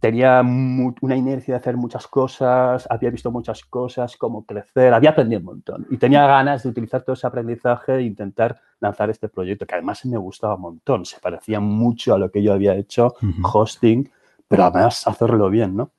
[0.00, 5.40] tenía una inercia de hacer muchas cosas, había visto muchas cosas, cómo crecer, había aprendido
[5.40, 5.86] un montón.
[5.90, 10.04] Y tenía ganas de utilizar todo ese aprendizaje e intentar lanzar este proyecto, que además
[10.04, 11.04] me gustaba un montón.
[11.04, 14.10] Se parecía mucho a lo que yo había hecho, hosting,
[14.48, 15.90] pero además hacerlo bien, ¿no?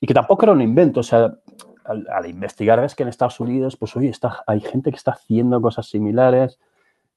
[0.00, 1.34] Y que tampoco era un invento, o sea,
[1.84, 5.60] al, investigar ves que en Estados Unidos, pues oye, está, hay gente que está haciendo
[5.60, 6.58] cosas similares,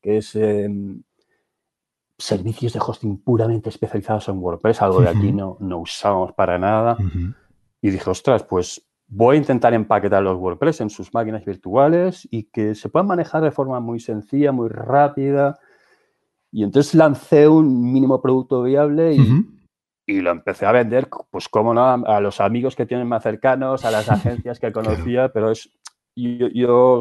[0.01, 1.01] que es em,
[2.17, 6.97] servicios de hosting puramente especializados en WordPress, algo de aquí no, no usamos para nada.
[7.81, 12.43] Y dije, ostras, pues voy a intentar empaquetar los WordPress en sus máquinas virtuales y
[12.43, 15.59] que se puedan manejar de forma muy sencilla, muy rápida.
[16.51, 19.19] Y entonces lancé un mínimo producto viable y,
[20.05, 23.85] y lo empecé a vender, pues como no, a los amigos que tienen más cercanos,
[23.85, 25.69] a las agencias que conocía, pero es,
[26.15, 26.99] yo,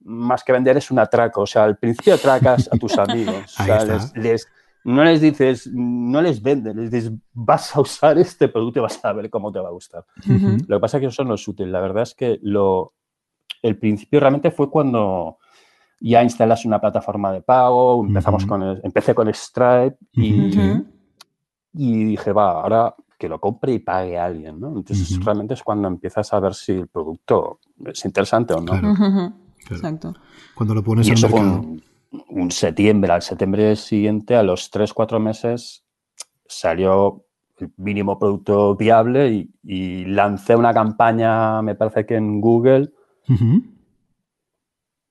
[0.00, 3.64] más que vender es un atraco, o sea, al principio atracas a tus amigos, o
[3.64, 4.48] sea, les,
[4.84, 9.04] no les dices, no les vendes, les dices, vas a usar este producto y vas
[9.04, 10.04] a ver cómo te va a gustar.
[10.66, 12.94] Lo que pasa es que eso no es útil, la verdad es que lo,
[13.62, 15.38] el principio realmente fue cuando
[16.00, 20.52] ya instalas una plataforma de pago, empezamos con empecé con Stripe y
[21.80, 24.76] y dije, va, ahora que lo compre y pague a alguien, ¿no?
[24.76, 29.32] Entonces realmente es cuando empiezas a ver si el producto es interesante o no.
[29.70, 30.12] Exacto.
[30.56, 35.20] Cuando lo pones y eso fue un, septiembre, al septiembre siguiente, a los 3, 4
[35.20, 35.84] meses,
[36.48, 37.24] salió
[37.58, 42.90] el mínimo producto viable y, lancé una campaña, me parece que en Google,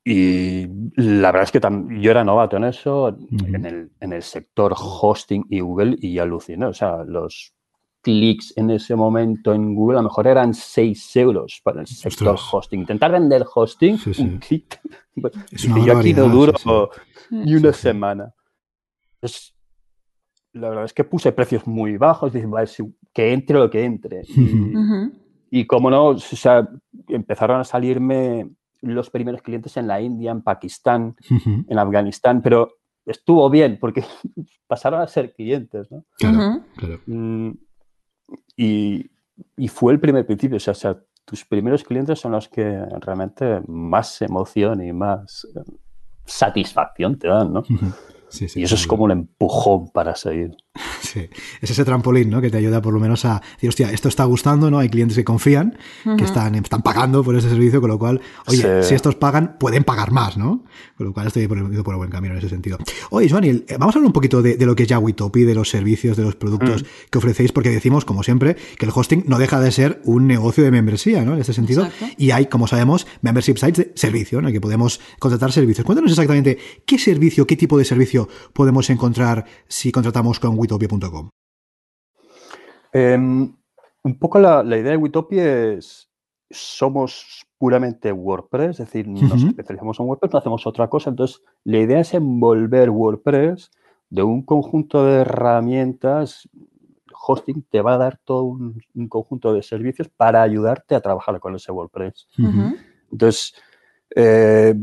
[0.10, 1.60] y la verdad es que
[2.00, 6.66] yo era novato en eso, en, el, en, el, sector hosting y Google, y aluciné.
[6.66, 7.54] O sea, los
[8.02, 12.38] clics en ese momento en Google a lo mejor eran 6 euros para el sector
[12.40, 12.80] hosting.
[12.80, 14.80] Intentar vender hosting, un clic.
[15.86, 16.54] yo aquí no duro
[17.30, 18.34] ni una semana.
[20.54, 22.48] la verdad es que puse precios muy bajos, dije,
[23.14, 24.22] que entre lo que entre.
[24.22, 26.66] Y, y como no, o sea,
[27.10, 28.50] empezaron a salirme
[28.82, 31.16] los primeros clientes en la India, en Pakistán,
[31.68, 34.04] en Afganistán, pero estuvo bien porque
[34.68, 36.04] pasaron a ser clientes, ¿no?
[36.18, 37.00] Claro, claro.
[37.06, 37.52] Mm,
[38.56, 39.10] y,
[39.70, 43.62] fue el primer principio, o sea, o sea, tus primeros clientes son los que realmente
[43.68, 45.60] más emoción y más eh,
[46.26, 47.64] satisfacción te dan, ¿no?
[48.56, 50.56] y eso es como un empujón para seguir.
[51.02, 51.30] Sí,
[51.62, 52.42] es ese trampolín, ¿no?
[52.42, 54.80] Que te ayuda por lo menos a decir, hostia, esto está gustando, ¿no?
[54.80, 55.78] Hay clientes que confían,
[56.18, 59.84] que están, están pagando por ese servicio, con lo cual, oye, si estos pagan, pueden
[59.84, 60.64] pagar más, ¿no?
[60.98, 62.78] Con lo cual estoy por el, por el buen camino en ese sentido.
[63.10, 65.56] Oye, Joanny, eh, vamos a hablar un poquito de, lo que es ya Witopi, de
[65.56, 66.86] los servicios, de los productos mm.
[67.10, 70.64] que ofrecéis, porque decimos, como siempre, que el hosting no deja de ser un negocio
[70.64, 71.34] de membresía, ¿no?
[71.34, 71.88] En este sentido.
[72.18, 74.52] Y hay, como sabemos, membership sites de servicio, ¿no?
[74.52, 75.86] Que podemos contratar servicios.
[75.86, 81.30] Cuéntanos exactamente qué servicio, qué tipo de servicio podemos encontrar si contratamos con witopia.com.
[82.94, 83.54] Em,
[84.04, 86.10] un poco la, idea de Witopia es,
[86.50, 91.10] somos puramente WordPress, es decir, nos especializamos en WordPress, no hacemos otra cosa.
[91.10, 93.72] Entonces, la idea es envolver WordPress
[94.10, 96.48] de un conjunto de herramientas.
[97.28, 101.56] Hosting te va a dar todo un, conjunto de servicios para ayudarte a trabajar con
[101.56, 102.28] ese WordPress.
[103.12, 103.54] Entonces,
[104.16, 104.76] eh,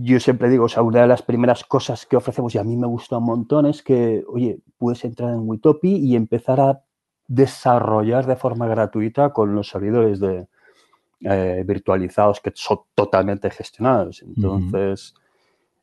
[0.00, 2.76] yo siempre digo, o sea, una de las primeras cosas que ofrecemos y a mí
[2.76, 6.82] me gusta un montón es que, oye, puedes entrar en Witopi y empezar a
[7.28, 10.48] desarrollar de forma gratuita con los servidores de,
[11.20, 14.22] eh, virtualizados que son totalmente gestionados.
[14.22, 15.14] Entonces,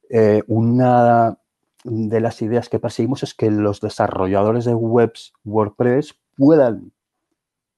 [0.10, 1.38] eh, una
[1.84, 6.92] de las ideas que perseguimos es que los desarrolladores de webs WordPress puedan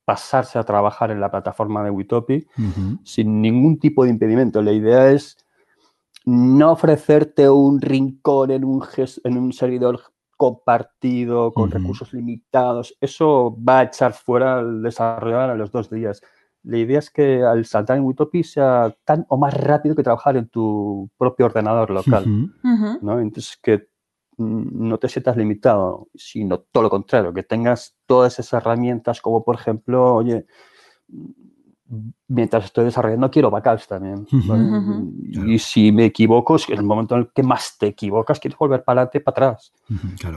[0.05, 2.47] pasarse a trabajar en la plataforma de Witopi
[3.03, 4.61] sin ningún tipo de impedimento.
[4.61, 5.37] La idea es
[6.25, 8.83] no ofrecerte un rincón en un,
[9.23, 10.01] en un servidor
[10.37, 16.21] compartido con recursos limitados, eso va a echar fuera al desarrollador a los dos días.
[16.63, 20.37] La idea es que al saltar en Witopi sea tan o más rápido que trabajar
[20.37, 22.25] en tu propio ordenador local.
[23.01, 23.19] ¿no?
[23.19, 23.87] Entonces, que
[24.37, 29.55] no te sientas limitado, sino todo lo contrario, que tengas todas esas herramientas como, por
[29.55, 30.45] ejemplo, oye,
[32.27, 34.25] mientras estoy desarrollando quiero backups también.
[35.45, 38.83] Y si me equivoco, es el momento en el que más te equivocas, quieres volver
[38.83, 39.73] para adelante, para atrás.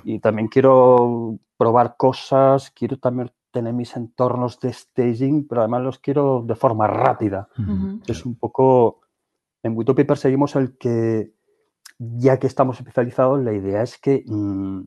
[0.05, 5.99] Y también quiero probar cosas, quiero también tener mis entornos de staging, pero además los
[6.01, 7.49] quiero de forma rápida.
[8.07, 9.01] Es un poco,
[9.63, 11.33] en Witopia perseguimos el que,
[11.99, 14.81] ya que estamos especializados, la idea es que mm,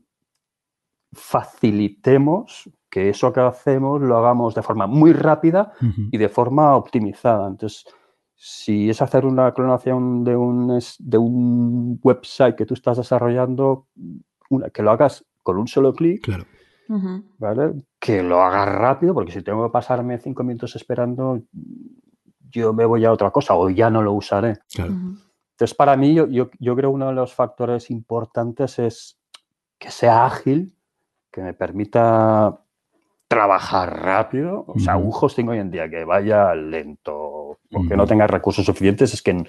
[1.12, 5.72] facilitemos que eso que hacemos lo hagamos de forma muy rápida
[6.10, 7.48] y de forma optimizada.
[7.48, 7.84] Entonces,
[8.34, 13.88] si es hacer una clonación de un, de un website que tú estás desarrollando,
[14.48, 16.44] una, que lo hagas con un solo clic, claro.
[17.38, 17.74] ¿vale?
[17.98, 21.42] Que lo hagas rápido, porque si tengo que pasarme cinco minutos esperando,
[22.50, 24.58] yo me voy a otra cosa o ya no lo usaré.
[24.76, 29.18] Entonces, para mí, yo, yo, yo creo uno de los factores importantes es
[29.78, 30.74] que sea ágil,
[31.32, 32.60] que me permita
[33.28, 34.64] trabajar rápido.
[34.66, 38.64] O sea, un hosting hoy en día que vaya lento o que no tenga recursos
[38.64, 39.44] suficientes es que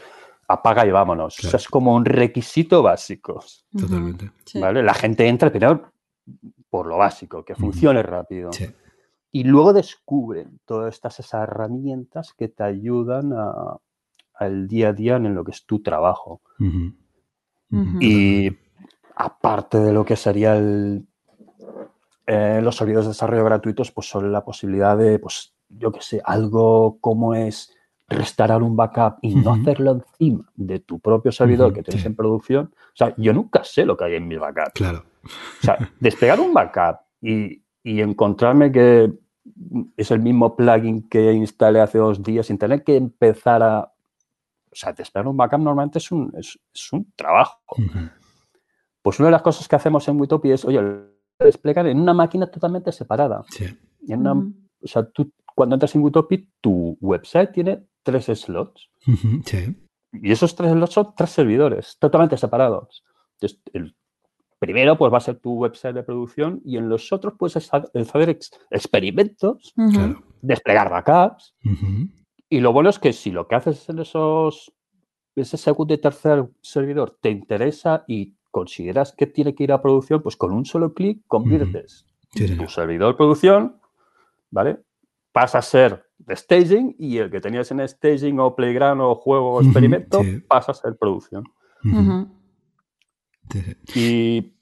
[0.47, 1.39] apaga y vámonos.
[1.39, 3.43] O sea, es como un requisito básico.
[3.75, 4.31] Totalmente.
[4.55, 4.83] ¿Vale?
[4.83, 5.91] La gente entra primero
[6.69, 8.51] por lo básico, que funcione rápido.
[9.31, 13.33] Y luego descubren todas estas esas herramientas que te ayudan
[14.33, 16.41] al día a día en lo que es tu trabajo.
[17.99, 18.51] Y
[19.15, 21.08] aparte de lo que sería el,
[22.31, 26.21] eh, los servidores de desarrollo gratuitos, pues son la posibilidad de, pues, yo qué sé,
[26.23, 27.75] algo como es
[28.07, 32.71] restaurar un backup y no hacerlo encima de tu propio servidor que tienes en producción.
[32.75, 34.73] O sea, yo nunca sé lo que hay en mi backup.
[34.75, 35.05] Claro.
[35.23, 39.11] O sea, despegar un backup y, encontrarme que
[39.97, 43.79] es el mismo plugin que instalé hace dos días sin tener que empezar a...
[43.81, 46.59] O sea, despegar un backup normalmente es un, es,
[46.93, 47.59] un trabajo.
[49.01, 51.08] Pues una de las cosas que hacemos en Witopi es, oye,
[51.39, 53.43] desplegar en una máquina totalmente separada.
[53.49, 53.65] Sí.
[54.11, 58.89] O sea, tú cuando entras en Witopi, tu website tiene tres slots.
[59.45, 59.75] Sí.
[60.13, 63.03] Y esos tres slots son tres servidores totalmente separados.
[63.33, 63.95] Entonces, el
[64.57, 68.39] primero pues va a ser tu website de producción y en los otros puedes hacer
[68.69, 69.73] experimentos,
[70.41, 71.55] desplegar backups.
[72.49, 74.73] Y lo bueno es que si lo que haces en esos
[75.35, 80.21] ese segundo y tercer servidor te interesa y consideras que tiene que ir a producción,
[80.21, 83.79] pues con un solo clic conviertes tu servidor de producción,
[84.51, 84.79] ¿vale?
[85.31, 89.53] Pasa a ser de staging y el que tenías en staging o playground o juego
[89.53, 91.43] o experimento pasa a ser producción.
[93.95, 94.53] Y...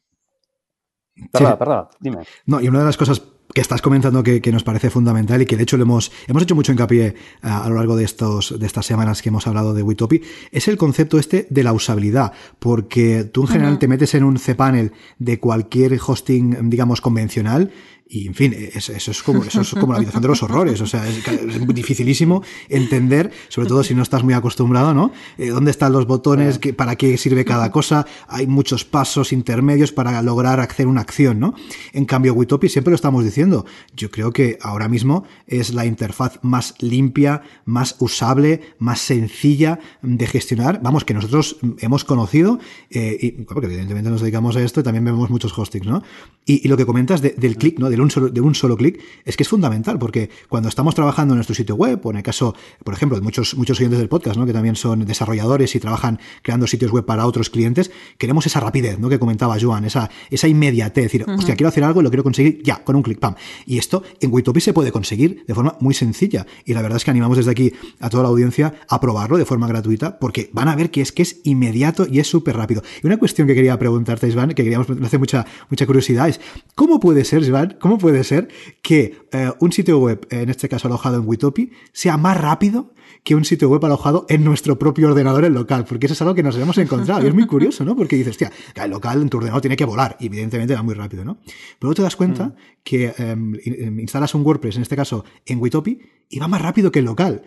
[1.32, 2.19] Perdón, perdón, dime.
[2.45, 3.19] No, y una de las cosas
[3.53, 6.55] que estás comentando que, nos parece fundamental y que de hecho le hemos, hemos hecho
[6.55, 9.83] mucho hincapié a, a, lo largo de, estos, de estas semanas que hemos hablado de
[9.83, 14.23] Witopi, es el concepto este de la usabilidad, porque tú en general te metes en
[14.23, 17.71] un cPanel de cualquier hosting, digamos, convencional
[18.09, 20.79] y en fin, eso, es como, eso es como la habitación de los horrores.
[20.81, 21.23] O sea, es,
[21.67, 25.11] dificilísimo entender, sobre todo si no estás muy acostumbrado, ¿no?
[25.37, 26.59] Eh, ¿Dónde están los botones?
[26.75, 28.05] ¿Para qué sirve cada cosa?
[28.27, 31.53] Hay muchos pasos intermedios para lograr hacer una acción, ¿no?
[31.93, 33.65] En cambio, Witopi siempre lo estamos diciendo.
[33.95, 40.27] Yo creo que ahora mismo es la interfaz más limpia, más usable, más sencilla de
[40.27, 40.79] gestionar.
[40.81, 45.03] Vamos, que nosotros hemos conocido, eh, y porque evidentemente nos dedicamos a esto y también
[45.03, 46.03] vemos muchos hostings, ¿no?
[46.45, 47.89] Y, lo que comentas del clic, ¿no?
[47.89, 51.33] de un solo, de un solo clic, es que es fundamental, porque cuando estamos trabajando
[51.33, 54.10] en nuestro sitio web, o en el caso, por ejemplo, de muchos, muchos oyentes del
[54.10, 54.45] podcast, ¿no?
[54.45, 58.99] que también son desarrolladores y trabajan creando sitios web para otros clientes, queremos esa rapidez,
[58.99, 59.10] ¿no?
[59.10, 62.62] que comentaba Joan, esa, esa inmediatez, decir, hostia, quiero hacer algo y lo quiero conseguir
[62.63, 63.36] ya, con un clic, pam.
[63.65, 66.45] Y esto en Witopi se puede conseguir de forma muy sencilla.
[66.65, 69.45] Y la verdad es que animamos desde aquí a toda la audiencia a probarlo de
[69.45, 72.83] forma gratuita, porque van a ver que es que es inmediato y es súper rápido.
[73.01, 76.39] Y una cuestión que quería preguntarte, Iván, que queríamos, me hace mucha, mucha curiosidad, es,
[76.75, 78.50] ¿cómo puede ser, Iván, cómo puede ser
[78.82, 83.34] que eh, un sitio web, en este caso alojado en Witopi, sea más rápido que
[83.34, 86.43] un sitio web alojado en nuestro propio ordenador en local, porque eso es algo que
[86.43, 87.95] nos hemos encontrado y es muy curioso, ¿no?
[87.95, 90.95] Porque dices, hostia, el local en tu ordenador tiene que volar y evidentemente va muy
[90.95, 91.38] rápido, ¿no?
[91.45, 92.54] Pero luego te das cuenta mm.
[92.84, 96.91] que em, em, instalas un WordPress, en este caso en Witopi, y va más rápido
[96.91, 97.43] que el local.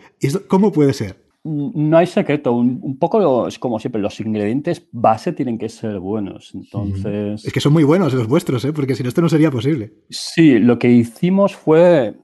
[0.47, 1.30] ¿Cómo puede ser?
[1.43, 6.53] No hay secreto, un, poco es como siempre, los ingredientes base tienen que ser buenos,
[6.53, 7.43] entonces...
[7.43, 8.73] Es que son muy buenos los vuestros, ¿eh?
[8.73, 9.91] porque si no esto no sería posible.
[10.09, 12.15] Sí, lo que hicimos fue,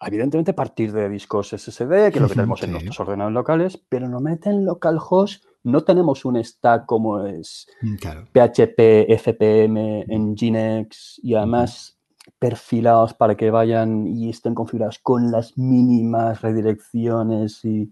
[0.00, 4.08] evidentemente, partir de discos SSD, que es lo que tenemos en nuestros ordenadores locales, pero
[4.08, 7.96] no meten localhost, no tenemos un stack como es mm,
[8.32, 11.98] PHP, FPM, Nginx y además
[12.38, 17.90] perfilados para que vayan y estén configurados con las mínimas redirecciones y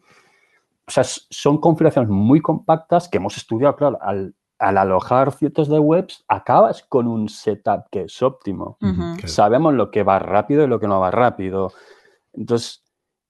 [0.86, 6.24] o sea, son configuraciones muy compactas que hemos estudiado, claro, al, alojar cientos de webs,
[6.28, 8.78] acabas con un setup que es óptimo.
[9.24, 11.72] Sabemos lo que va rápido y lo que no va rápido.
[12.32, 12.84] Entonces,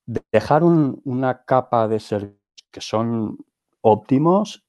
[0.04, 2.40] dejar una capa de servicios
[2.70, 3.38] que son
[3.80, 4.64] óptimos,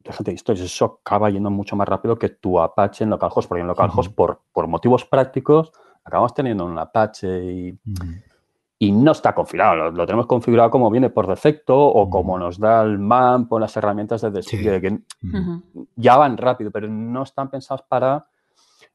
[0.00, 3.66] déjate historias, eso acaba yendo mucho más rápido que tu Apache en localhost, porque en
[3.68, 5.72] localhost, por, por motivos prácticos,
[6.04, 7.78] acabamos teniendo un Apache y
[8.78, 9.90] y no está configurado.
[9.90, 13.76] Lo, tenemos configurado como viene por defecto o como nos da el MAMP o las
[13.76, 15.00] herramientas de despliegue, que
[15.96, 18.26] ya van rápido, pero no están pensados para...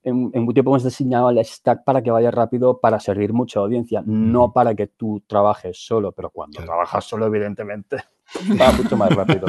[0.03, 4.03] En, en tiempo hemos diseñado el stack para que vaya rápido para servir mucha audiencia,
[4.05, 7.97] no para que tú trabajes solo, pero cuando trabajas solo, evidentemente,
[8.59, 9.45] va mucho más rápido.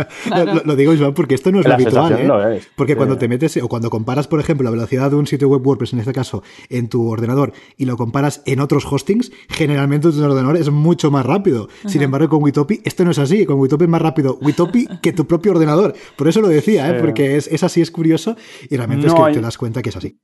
[0.65, 2.53] lo, digo, Joan, porque esto no es lo habitual.
[2.55, 2.63] ¿eh?
[2.77, 5.67] Porque cuando te metes, o cuando comparas, por ejemplo, la velocidad de un sitio web
[5.67, 10.23] WordPress, en este caso, en tu ordenador, y lo comparas en otros hostings, generalmente tu
[10.23, 11.69] ordenador es mucho más rápido.
[11.87, 13.47] Sin embargo, con Witopi, esto no es así.
[13.47, 15.95] Con Witopi es más rápido Witopi que tu propio ordenador.
[16.17, 17.01] Por eso lo decía, ¿eh?
[17.01, 18.37] porque es, así, es curioso,
[18.69, 20.19] y realmente es que te das cuenta que es así.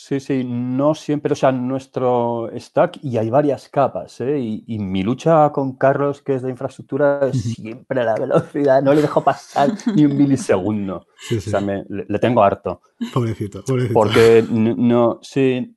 [0.00, 4.38] Sí, sí, no siempre, o sea, nuestro stack, y hay varias capas, ¿eh?
[4.38, 9.02] y, mi lucha con Carlos, que es de infraestructura, es siempre la velocidad, no le
[9.02, 11.08] dejo pasar ni un milisegundo.
[11.36, 12.80] O sea, le, tengo harto.
[13.12, 13.92] Pobrecito, pobrecito.
[13.92, 15.76] Porque no, sí,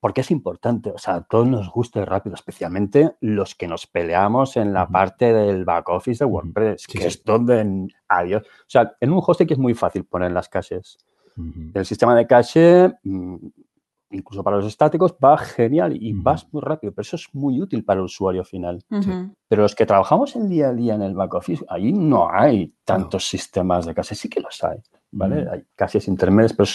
[0.00, 3.86] porque es importante, o sea, a todos nos gusta el rápido, especialmente los que nos
[3.86, 8.96] peleamos en la parte del back office de WordPress, que es donde, adiós, o sea,
[8.98, 10.96] en un hosting es muy fácil poner las caches
[11.74, 13.36] el sistema de cache, mm,
[14.10, 17.84] incluso para los estáticos, va genial y vas muy rápido, pero eso es muy útil
[17.84, 18.84] para el usuario final.
[19.48, 22.72] Pero los que trabajamos el día a día en el back office, ahí no hay
[22.84, 24.78] tantos sistemas de cache, sí que los hay,
[25.10, 25.46] ¿vale?
[25.50, 26.68] Hay caches intermedios, pero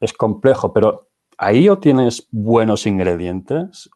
[0.00, 1.07] es complejo, pero
[1.38, 3.88] ahí o tienes buenos ingredientes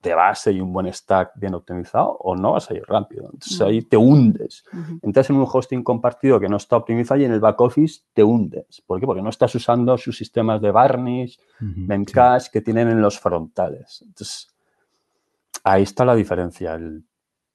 [0.00, 3.24] de base y un buen stack bien optimizado o no vas a ir rápido.
[3.24, 4.64] Entonces ahí te hundes.
[5.02, 8.22] Entras en un hosting compartido que no está optimizado y en el back office te
[8.22, 8.80] hundes.
[8.86, 9.06] ¿Por qué?
[9.06, 14.02] Porque no estás usando sus sistemas de varnish, memcache que tienen en los frontales.
[14.06, 14.48] Entonces
[15.64, 17.04] ahí está la diferencia, el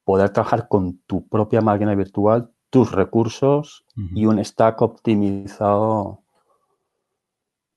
[0.03, 6.19] poder trabajar con tu propia máquina virtual, tus recursos y un stack optimizado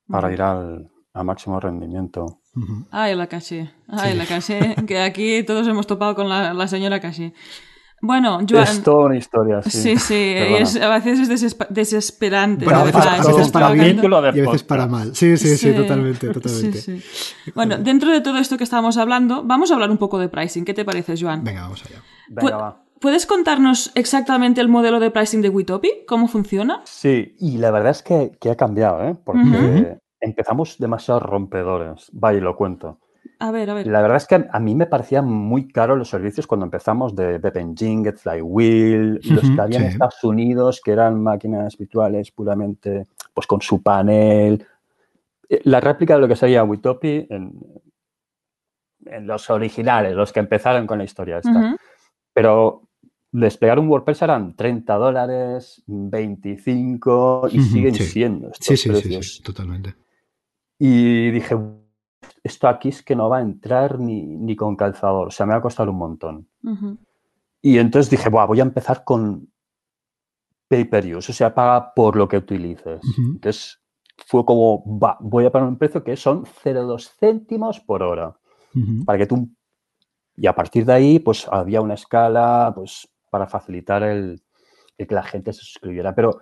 [0.08, 2.40] para ir al, a máximo rendimiento.
[2.90, 3.70] Ay, la caché.
[3.88, 4.76] Ay, la caché.
[4.86, 7.32] Que aquí todos hemos topado con la, señora caché.
[8.02, 8.62] Bueno, Joan...
[8.64, 9.96] Es toda una historia, sí.
[9.96, 10.78] Sí, sí.
[10.78, 12.66] a veces es desesperante.
[12.66, 15.16] a veces, para bien y a veces para mal.
[15.16, 17.02] Sí, sí, sí, totalmente, totalmente.
[17.54, 20.66] Bueno, dentro de todo esto que estábamos hablando, vamos a hablar un poco de pricing.
[20.66, 21.42] ¿Qué te parece, Joan?
[21.42, 22.02] Venga, vamos allá.
[22.28, 22.82] Venga, va.
[23.00, 26.04] ¿Puedes contarnos exactamente el modelo de pricing de Witopi?
[26.06, 26.82] ¿Cómo funciona?
[26.84, 29.16] Sí, y la verdad es que, que ha cambiado, ¿eh?
[29.22, 32.08] Porque empezamos demasiado rompedores.
[32.12, 32.98] Vaya, lo cuento.
[33.38, 33.86] A ver, a ver.
[33.86, 37.38] La verdad es que a mí me parecían muy caros los servicios cuando empezamos de
[37.38, 43.60] Bepenjing, Flywheel, los que había en Estados Unidos, que eran máquinas virtuales puramente, pues con
[43.60, 44.64] su panel.
[45.48, 47.52] Eh, la réplica de lo que sería Witopi en,
[49.04, 51.76] en los originales, los que empezaron con la historia esta.
[52.32, 52.88] Pero
[53.32, 59.36] desplegar un WordPress eran 30 dólares, 25 y siguen siendo estos sí, sí, precios.
[59.36, 59.94] Sí, totalmente.
[60.78, 61.56] Y dije,
[62.42, 65.58] esto aquí es que no va a entrar ni, con calzador, o sea, me va
[65.58, 66.48] a costar un montón.
[67.62, 69.48] Y entonces dije, voy a empezar con
[70.68, 73.00] pay per use, o sea, paga por lo que utilices.
[73.18, 73.80] Entonces
[74.26, 78.36] fue como, va, voy a poner un precio que son 0,2 céntimos por hora,
[79.04, 79.48] para que tú...
[80.38, 84.42] Y a partir de ahí, pues había una escala, pues para facilitar el,
[84.98, 86.14] el que la gente se suscribiera.
[86.14, 86.40] Pero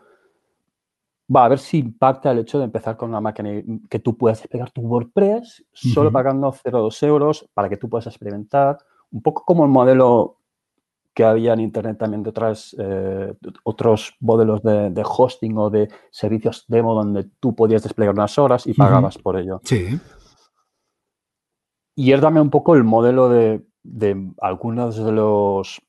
[1.35, 4.41] va a ver si impacta el hecho de empezar con una máquina que tú puedas
[4.41, 8.79] desplegar tu WordPress solo pagando 0,2 euros para que tú puedas experimentar,
[9.11, 10.39] un poco como el modelo
[11.15, 13.33] que había en Internet también de otras, eh,
[13.63, 18.75] otros modelos de, hosting o de servicios demo donde tú podías desplegar unas horas y
[18.75, 19.61] pagabas por ello.
[19.65, 19.99] Sí.
[21.95, 25.81] Y es también un poco el modelo de, de algunos de los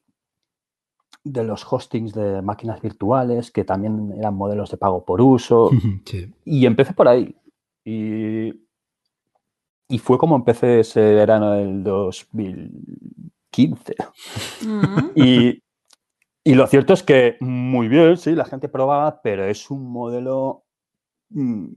[1.25, 5.71] de los hostings de máquinas virtuales, que también eran modelos de pago por uso.
[6.45, 7.35] Y empecé por ahí.
[7.83, 8.53] Y,
[9.89, 13.95] y, fue como empecé ese verano del 2015.
[14.61, 15.11] Mm.
[15.15, 15.61] y,
[16.43, 20.63] y, lo cierto es que muy bien, sí, la gente probaba, pero es un modelo
[21.29, 21.67] mm,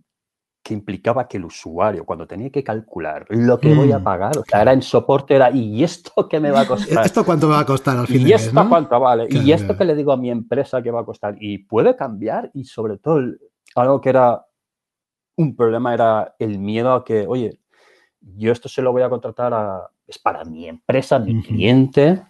[0.63, 4.05] que implicaba que el usuario, cuando tenía que calcular lo que voy a mm.
[4.05, 7.07] pagar, o sea, era en soporte, era, ¿y esto qué me va a costar?
[7.07, 8.29] ¿Esto cuánto me va a costar al final?
[8.29, 9.27] ¿Y esto cuánto vale?
[9.31, 11.37] ¿Y esto que le digo a mi empresa que va a costar?
[11.41, 13.21] Y puede cambiar y sobre todo
[13.75, 14.45] algo que era
[15.37, 17.61] un problema era el miedo a que, oye,
[18.21, 22.23] yo esto se lo voy a contratar a, es para mi empresa, mi cliente,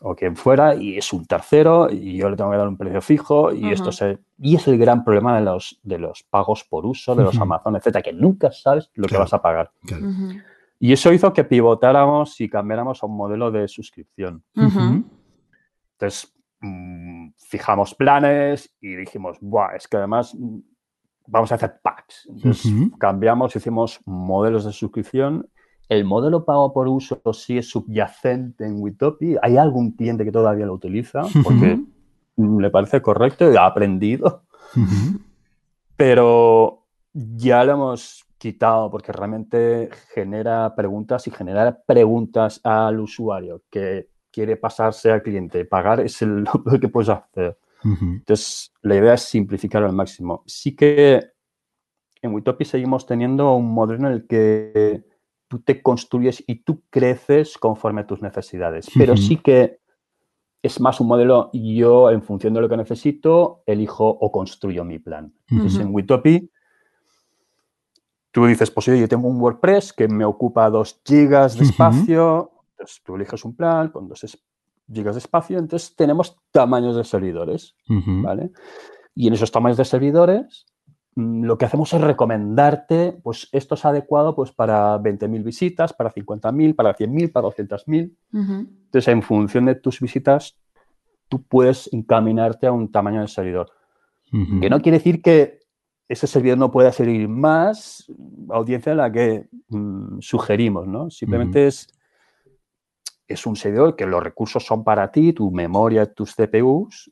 [0.00, 3.00] o quien fuera y es un tercero y yo le tengo que dar un precio
[3.02, 6.86] fijo y esto se y es el gran problema de los de los pagos por
[6.86, 9.70] uso de los Amazon etcétera que nunca sabes lo que vas a pagar.
[10.78, 14.42] y eso hizo que pivotáramos y cambiáramos a un modelo de suscripción.
[15.92, 20.60] Entonces mm, fijamos planes y dijimos Buah, es que además mm,
[21.26, 25.46] vamos a hacer packs entonces cambiamos hicimos modelos de suscripción
[25.90, 29.36] el modelo pago por uso sí es subyacente en Witopi.
[29.42, 31.80] Hay algún cliente que todavía lo utiliza porque
[32.36, 34.44] le parece correcto y ha aprendido.
[35.96, 44.10] Pero ya lo hemos quitado porque realmente genera preguntas y genera preguntas al usuario que
[44.30, 45.64] quiere pasarse al cliente.
[45.64, 47.58] Pagar es el, lo que puedes hacer.
[47.82, 50.44] Entonces, la idea es simplificarlo al máximo.
[50.46, 51.20] Sí que
[52.22, 55.09] en Witopi seguimos teniendo un modelo en el que
[55.50, 58.88] tú te construyes y tú creces conforme a tus necesidades.
[58.96, 59.80] Pero sí que
[60.62, 65.00] es más un modelo, yo en función de lo que necesito, elijo o construyo mi
[65.00, 65.34] plan.
[65.48, 66.48] Entonces, en Witopi
[68.30, 73.02] tú dices, pues yo tengo un WordPress que me ocupa 2 gigas de espacio, entonces
[73.02, 74.38] tú eliges un plan con 2
[74.92, 78.52] gigas de espacio, entonces tenemos tamaños de servidores, ¿vale?
[79.16, 80.64] Y en esos tamaños de servidores
[81.20, 86.74] lo que hacemos es recomendarte, pues esto es adecuado pues para 20.000 visitas, para 50.000,
[86.74, 88.16] para 100.000, para 200.000.
[88.32, 90.56] Entonces, en función de tus visitas,
[91.28, 93.70] tú puedes encaminarte a un tamaño de servidor.
[94.60, 95.60] Que no quiere decir que
[96.08, 98.10] ese servidor no pueda servir más
[98.48, 101.10] audiencia a la que mm, sugerimos, ¿no?
[101.10, 101.88] Simplemente es,
[103.30, 107.10] es un servidor que los recursos son para ti, tu memoria, tus CPUs,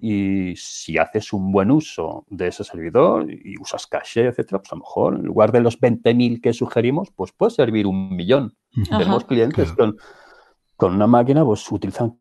[0.00, 4.76] y si haces un buen uso de ese servidor y usas caché, etcétera, pues a
[4.76, 8.56] lo mejor en lugar de los 20.000 que sugerimos, pues puede servir un millón.
[8.88, 9.96] Tenemos clientes con,
[10.76, 12.18] con una máquina, pues utilizan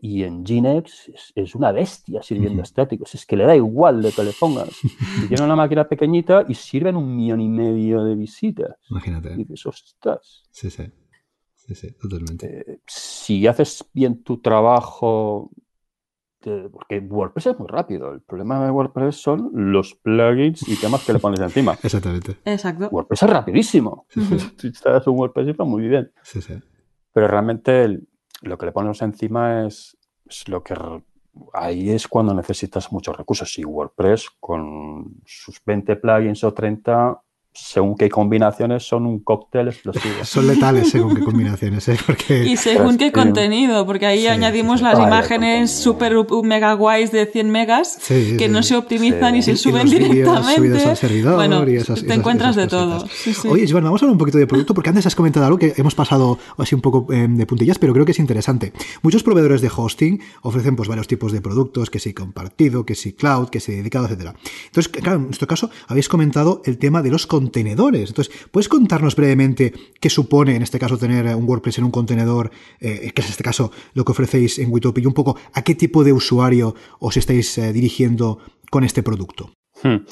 [0.00, 3.14] y en Ginex es, una bestia sirviendo estáticos.
[3.14, 4.70] Es que le da igual de que le pongas.
[5.24, 8.76] Y tiene una máquina pequeñita y sirven un millón y medio de visitas.
[8.88, 9.32] Imagínate.
[9.32, 10.44] Y dices, ostras.
[10.50, 10.84] Sí, sí.
[11.70, 12.72] Sí, sí, totalmente.
[12.72, 15.52] Eh, si haces bien tu trabajo,
[16.40, 18.12] porque WordPress es muy rápido.
[18.12, 21.78] El problema de WordPress son los plugins y temas que le pones encima.
[21.82, 22.38] Exactamente.
[22.44, 22.88] Exacto.
[22.90, 24.06] WordPress es rapidísimo.
[24.58, 26.10] Si instalas un WordPress y va muy bien.
[26.22, 26.54] Sí, sí.
[27.12, 28.08] Pero realmente el,
[28.42, 29.96] lo que le ponemos encima es,
[30.48, 30.74] lo que
[31.54, 33.56] ahí es cuando necesitas muchos recursos.
[33.60, 37.22] Y WordPress con sus 20 plugins o 30
[37.52, 40.14] según qué combinaciones son un cóctel explosivo.
[40.24, 41.96] son letales según qué combinaciones, ¿eh?
[42.46, 47.98] Y según qué contenido, porque ahí añadimos las imágenes super mega guays de 100 megas
[48.08, 50.84] que no se optimizan y se suben directamente.
[50.84, 53.04] Al servidor bueno, y esas, te encuentras de todo.
[53.48, 55.74] Oye, Iván, vamos a hablar un poquito de producto, porque antes has comentado algo que
[55.76, 58.72] hemos pasado así un poco em, de puntillas, pero creo que es interesante.
[59.02, 63.12] Muchos proveedores de hosting ofrecen pues varios tipos de productos, que si compartido, que si
[63.12, 64.34] cloud, que si dedicado, etcétera.
[64.66, 68.10] Entonces, claro, en nuestro caso habéis comentado el tema de los contenedores.
[68.10, 72.50] Entonces, ¿puedes contarnos brevemente qué supone, en este caso, tener un WordPress en un contenedor,
[72.80, 75.62] eh, que es en este caso lo que ofrecéis en Witopi, y un poco a
[75.62, 78.38] qué tipo de usuario os estáis eh, dirigiendo
[78.70, 79.52] con este producto?
[79.82, 80.04] Hmm.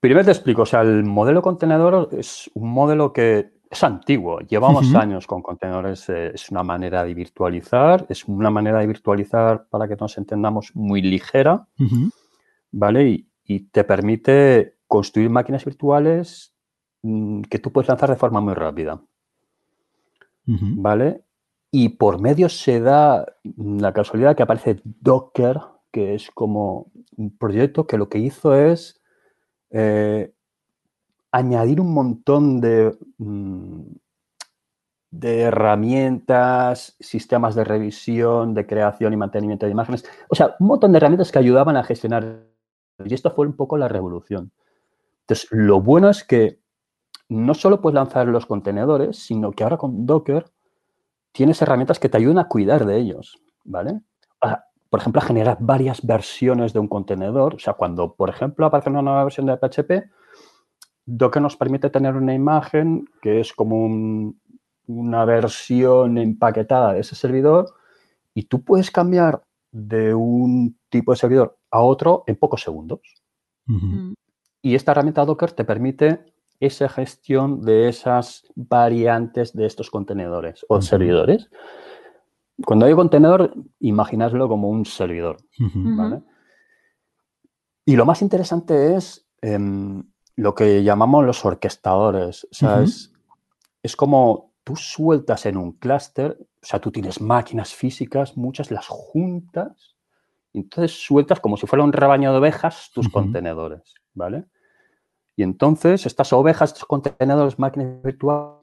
[0.00, 4.94] Primero te explico, o sea, el modelo contenedor es un modelo que es antiguo, llevamos
[4.94, 9.86] años con contenedores, eh, es una manera de virtualizar, es una manera de virtualizar para
[9.86, 11.66] que nos entendamos muy ligera,
[12.72, 13.24] ¿vale?
[13.44, 16.54] y, te permite construir máquinas virtuales
[17.02, 19.00] mm, que tú puedes lanzar de forma muy rápida.
[20.50, 21.24] ¿Vale?
[21.70, 25.60] Y por medio se da la casualidad que aparece Docker,
[25.92, 29.02] que es como un proyecto que lo que hizo es
[29.70, 30.32] eh,
[31.30, 33.82] añadir un montón de, mm,
[35.10, 40.04] de herramientas, sistemas de revisión, de creación y mantenimiento de imágenes.
[40.28, 42.46] O sea, un montón de herramientas que ayudaban a gestionar.
[43.04, 44.50] Y esto fue un poco la revolución.
[45.28, 46.58] Entonces, lo bueno es que
[47.28, 50.50] no solo puedes lanzar los contenedores, sino que ahora con Docker
[51.32, 54.00] tienes herramientas que te ayudan a cuidar de ellos, ¿vale?
[54.90, 57.56] por ejemplo, a generar varias versiones de un contenedor.
[57.56, 60.10] O sea, cuando, por ejemplo, aparece una nueva versión de PHP,
[61.04, 64.32] Docker nos permite tener una imagen que es como
[64.86, 67.74] una versión empaquetada de ese servidor
[68.32, 73.00] y tú puedes cambiar de un tipo de servidor a otro en pocos segundos.
[74.62, 80.82] Y esta herramienta Docker te permite esa gestión de esas variantes de estos contenedores o
[80.82, 81.48] servidores.
[82.64, 85.36] Cuando hay contenedor, imaginadlo como un servidor.
[87.84, 90.02] Y lo más interesante es em,
[90.34, 92.44] lo que llamamos los orquestadores.
[92.44, 93.12] O sea, es,
[93.82, 98.88] es, como tú sueltas en un clúster, o sea, tú tienes máquinas físicas, muchas las
[98.88, 99.96] juntas,
[100.52, 103.94] y entonces sueltas como si fuera un rebaño de ovejas tus contenedores.
[104.18, 104.44] ¿Vale?
[105.36, 108.58] Y entonces estas ovejas, estos contenedores, máquinas virtuales,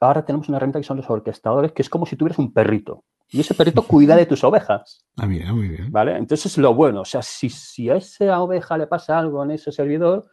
[0.00, 3.04] ahora tenemos una herramienta que son los orquestadores, que es como si tuvieras un perrito.
[3.28, 5.04] Y ese perrito cuida de tus ovejas.
[5.16, 5.92] Ah, mira, muy bien.
[5.92, 6.16] ¿Vale?
[6.16, 7.02] Entonces es lo bueno.
[7.02, 10.26] O sea, si, si a esa oveja le pasa algo en ese servidor,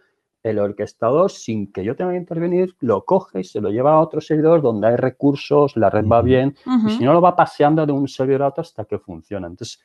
[0.43, 3.99] el orquestador, sin que yo tenga que intervenir, lo coge y se lo lleva a
[3.99, 6.55] otro servidor donde hay recursos, la red va bien,
[6.87, 9.47] y si no lo va paseando de un servidor a otro hasta que funciona.
[9.47, 9.79] Entonces,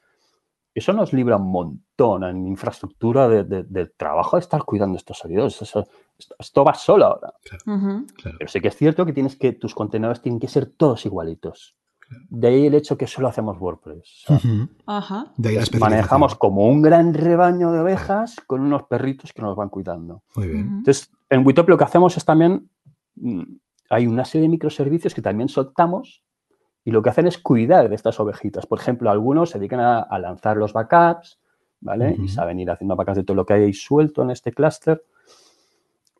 [0.74, 5.60] eso nos libra un montón en infraestructura de, trabajo de estar cuidando estos servidores.
[6.38, 7.34] esto va solo ahora.
[7.64, 11.76] Pero sí que es cierto que tienes que tus contenedores tienen que ser todos igualitos.
[12.28, 14.24] De ahí el hecho que solo hacemos WordPress.
[15.78, 20.22] manejamos como un gran rebaño de ovejas con unos perritos que nos van cuidando.
[20.36, 20.68] Muy bien.
[20.78, 22.68] Entonces, en Witop lo que hacemos es también,
[23.16, 23.42] mm,
[23.90, 26.22] hay una serie de microservicios que también soltamos
[26.84, 28.66] y lo que hacen es cuidar de estas ovejitas.
[28.66, 31.38] Por ejemplo, algunos se dedican a, lanzar los backups,
[31.80, 32.16] ¿vale?
[32.18, 35.02] Y saben ir haciendo backups de todo lo que hay suelto en este clúster.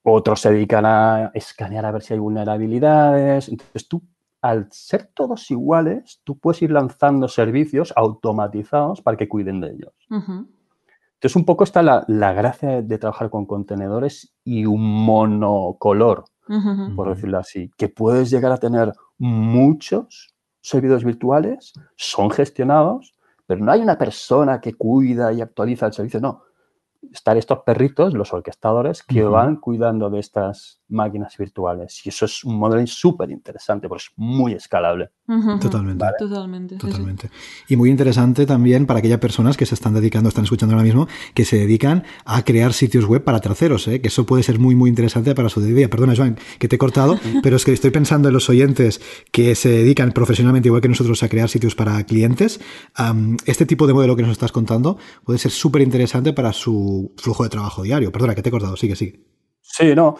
[0.02, 3.48] otros se dedican a escanear a ver si hay vulnerabilidades.
[3.48, 4.02] Entonces tú,
[4.40, 9.92] al ser todos iguales, tú puedes ir lanzando servicios automatizados para que cuiden de ellos.
[10.10, 16.24] Entonces un poco está la, gracia de, trabajar con contenedores y un monocolor,
[16.96, 20.31] por decirlo así, que puedes llegar a tener muchos
[20.62, 23.12] servidores virtuales, son gestionados,
[23.46, 26.44] pero no hay una persona que cuida y actualiza el servicio, no.
[27.12, 32.00] Estar estos perritos, los orquestadores, que van cuidando de estas máquinas virtuales.
[32.04, 35.10] Y eso es un modelo súper interesante, porque es muy escalable.
[35.60, 36.04] Totalmente.
[36.18, 36.76] Totalmente.
[36.76, 37.30] Totalmente.
[37.68, 41.08] Y muy interesante también para aquellas personas que se están dedicando, están escuchando ahora mismo,
[41.34, 44.00] que se dedican a crear sitios web para terceros, ¿eh?
[44.00, 45.88] que eso puede ser muy, muy interesante para su día.
[45.88, 49.54] Perdona, Joan, que te he cortado, pero es que estoy pensando en los oyentes que
[49.54, 52.60] se dedican profesionalmente, igual que nosotros, a crear sitios para clientes.
[53.46, 57.44] este tipo de modelo que nos estás contando puede ser súper interesante para su flujo
[57.44, 58.12] de trabajo diario.
[58.12, 59.20] Perdona, que te he cortado, sigue, sigue.
[59.60, 60.16] Sí, no.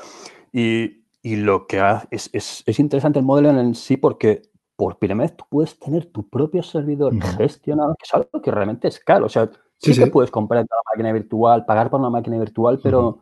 [0.53, 1.81] Y, lo que
[2.11, 4.43] es, es, interesante el modelo en sí porque
[4.77, 8.89] por primera vez tú puedes tener tu propio servidor gestionado, que es algo que realmente
[8.89, 9.27] es caro.
[9.27, 9.49] O sea,
[9.79, 13.21] sí, que puedes comprar una máquina virtual, pagar por una máquina virtual, pero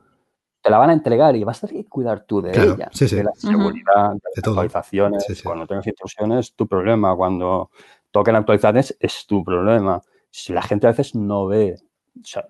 [0.63, 3.25] te la van a entregar y vas a tener que cuidar tú de ella, de
[3.25, 5.43] la seguridad, de, las actualizaciones.
[5.43, 7.15] Cuando tengas instrucciones, tu problema.
[7.17, 7.71] Cuando
[8.11, 10.03] toquen actualizaciones, es tu problema.
[10.31, 11.77] Si la gente a veces no ve,
[12.19, 12.47] o sea,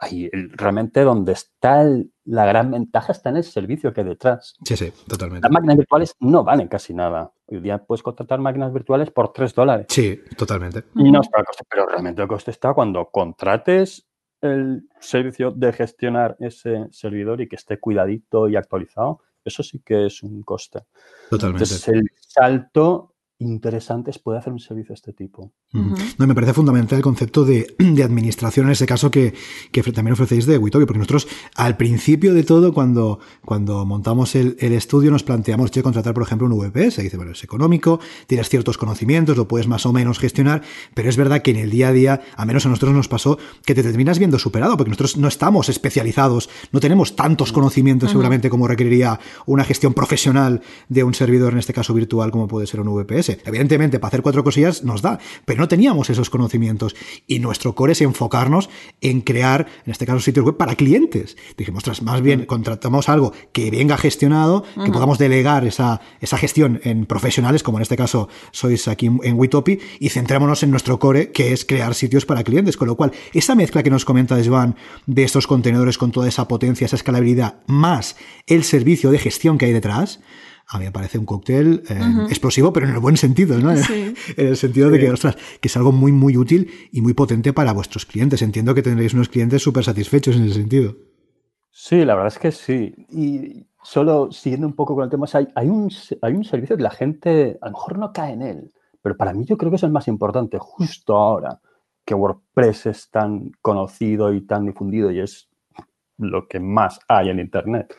[0.00, 1.84] ahí realmente donde está
[2.24, 4.56] la gran ventaja está en el servicio que hay detrás.
[4.64, 5.44] Sí, sí, totalmente.
[5.44, 7.32] Las máquinas virtuales no valen casi nada.
[7.46, 9.86] Hoy día puedes contratar máquinas virtuales por 3 dólares.
[9.88, 10.84] Sí, totalmente.
[10.96, 14.06] Y no está el coste, pero realmente el coste está cuando contrates
[14.40, 19.20] el servicio de gestionar ese servidor y que esté cuidadito y actualizado.
[19.44, 20.80] Eso sí que es un coste.
[21.30, 21.64] Totalmente.
[21.64, 25.52] Entonces, el salto interesantes puede hacer un servicio de este tipo.
[25.72, 29.34] no, me parece fundamental el concepto de, administración en ese caso que,
[29.94, 35.10] también ofrecéis de Witobi, porque nosotros al principio de todo, cuando, cuando montamos el, estudio,
[35.10, 37.02] nos planteamos, che, contratar, por ejemplo, un VPS.
[37.02, 40.62] Dice, bueno, es económico, tienes ciertos conocimientos, lo puedes más o menos gestionar,
[40.94, 43.38] pero es verdad que en el día a día, a menos a nosotros nos pasó,
[43.64, 48.50] que te terminas viendo superado, porque nosotros no estamos especializados, no tenemos tantos conocimientos seguramente
[48.50, 52.80] como requeriría una gestión profesional de un servidor, en este caso virtual, como puede ser
[52.80, 53.25] un VPS.
[53.28, 56.94] Evidentemente, para hacer cuatro cosillas nos da, pero no teníamos esos conocimientos.
[57.26, 58.68] Y nuestro core es enfocarnos
[59.00, 61.36] en crear, en este caso, sitios web para clientes.
[61.56, 66.80] Dijimos, tras más bien contratamos algo que venga gestionado, que podamos delegar esa, esa gestión
[66.84, 71.32] en profesionales, como en este caso sois aquí en Witopi, y centrémonos en nuestro core,
[71.32, 72.76] que es crear sitios para clientes.
[72.76, 76.48] Con lo cual, esa mezcla que nos comenta Joan de estos contenedores con toda esa
[76.48, 78.16] potencia, esa escalabilidad, más
[78.46, 80.20] el servicio de gestión que hay detrás,
[80.68, 83.72] a mí me parece un cóctel eh, explosivo, pero en el buen sentido, ¿no?
[83.72, 87.52] en el sentido de que, ostras, que es algo muy, muy útil y muy potente
[87.52, 88.42] para vuestros clientes.
[88.42, 90.96] Entiendo que tendréis unos clientes súper satisfechos en ese sentido.
[91.70, 92.94] Sí, la verdad es que sí.
[93.10, 95.90] Y solo siguiendo un poco con el tema, hay, un,
[96.22, 99.32] hay un servicio que la gente a lo mejor no cae en él, pero para
[99.32, 101.60] mí yo creo que es el más importante justo ahora
[102.04, 105.48] que WordPress es tan conocido y tan difundido y es
[106.18, 107.94] lo que más hay en Internet.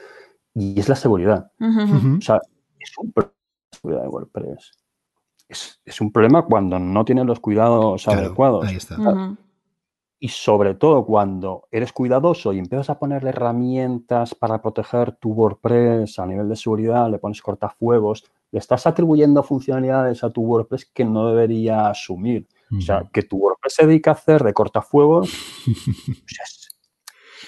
[0.54, 1.52] Y es la seguridad.
[1.60, 2.42] O sea,
[2.98, 4.72] un problema de WordPress.
[5.50, 8.68] Es, un problema cuando no tienes los cuidados adecuados.
[8.68, 8.98] Ahí está.
[10.20, 16.18] Y sobre todo cuando eres cuidadoso y empiezas a ponerle herramientas para proteger tu WordPress
[16.18, 21.06] a nivel de seguridad, le pones cortafuegos, le estás atribuyendo funcionalidades a tu WordPress que
[21.06, 22.48] no debería asumir.
[22.76, 25.30] O sea, que tu WordPress se dedica a hacer de cortafuegos,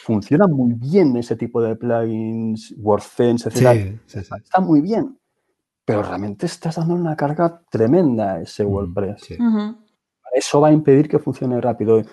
[0.03, 3.99] funciona muy bien ese tipo de plugins, WordFence, etc.
[4.05, 5.18] Está muy bien
[5.89, 9.39] pero realmente estás dando una carga tremenda a ese WordPress.
[10.35, 12.03] Eso va a impedir que funcione rápido.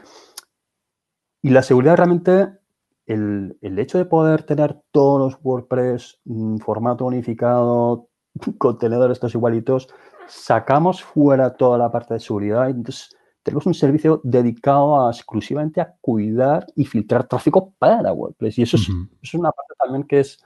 [1.42, 2.58] Y la seguridad realmente,
[3.04, 8.08] el, hecho de poder tener todos los WordPress en formato unificado,
[8.56, 9.88] contenedores estos igualitos,
[10.26, 12.70] sacamos fuera toda la parte de seguridad.
[12.70, 18.56] Entonces, tenemos un servicio dedicado exclusivamente a cuidar y filtrar tráfico para WordPress.
[18.56, 18.88] Y eso, es,
[19.20, 20.42] es, una parte también que es,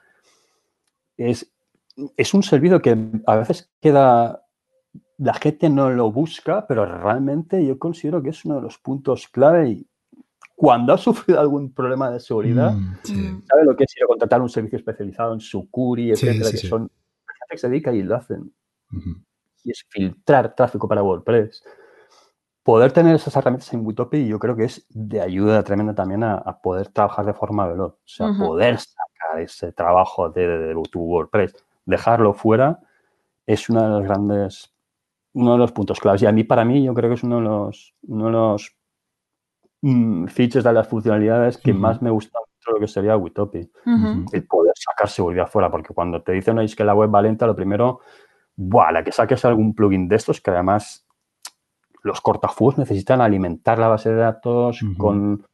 [1.17, 1.53] es
[2.17, 2.97] es un servicio que
[3.27, 4.45] a veces queda,
[5.19, 9.29] la gente no lo busca, pero realmente yo considero que es uno de los puntos
[9.29, 9.87] clave y
[10.57, 14.43] cuando ha sufrido algún problema de seguridad, mm, sabe lo que es ir a contratar
[14.43, 18.53] un servicio especializado en Sucuri, etcétera, que son gente que se dedica y lo hacen.
[19.65, 21.65] Y es filtrar tráfico para WordPress.
[22.63, 26.61] Poder tener esas herramientas en Witopi yo creo que es de ayuda tremenda también a,
[26.63, 27.95] poder trabajar de forma veloz.
[27.95, 32.81] O sea, poder sacar ese trabajo de, de tu WordPress dejarlo fuera
[33.47, 34.75] es uno de los grandes,
[35.33, 36.23] uno de los puntos claves.
[36.23, 38.77] Y a mí, para mí, yo creo que es uno de los, uno de los
[39.83, 43.71] mm, features de las funcionalidades que más me gustan lo que sería Witopi.
[44.33, 47.57] El poder sacar seguridad fuera, porque cuando te dicen que la web va lenta, lo
[47.57, 48.01] primero,
[48.57, 48.93] ¡buah!
[48.93, 51.07] La que saques algún plugin de estos, que además
[52.03, 55.47] los cortafuegos necesitan alimentar la base de datos con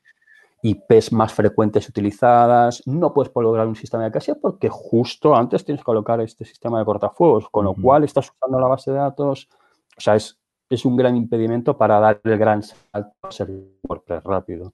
[0.67, 2.83] IPs más frecuentes utilizadas.
[2.87, 6.79] No puedes lograr un sistema de casilla porque justo antes tienes que colocar este sistema
[6.79, 9.49] de cortafuegos, con lo cual estás usando la base de datos.
[9.97, 10.39] O sea, es,
[10.69, 13.49] es un gran impedimento para dar el gran salto a ser
[13.89, 14.73] WordPress rápido.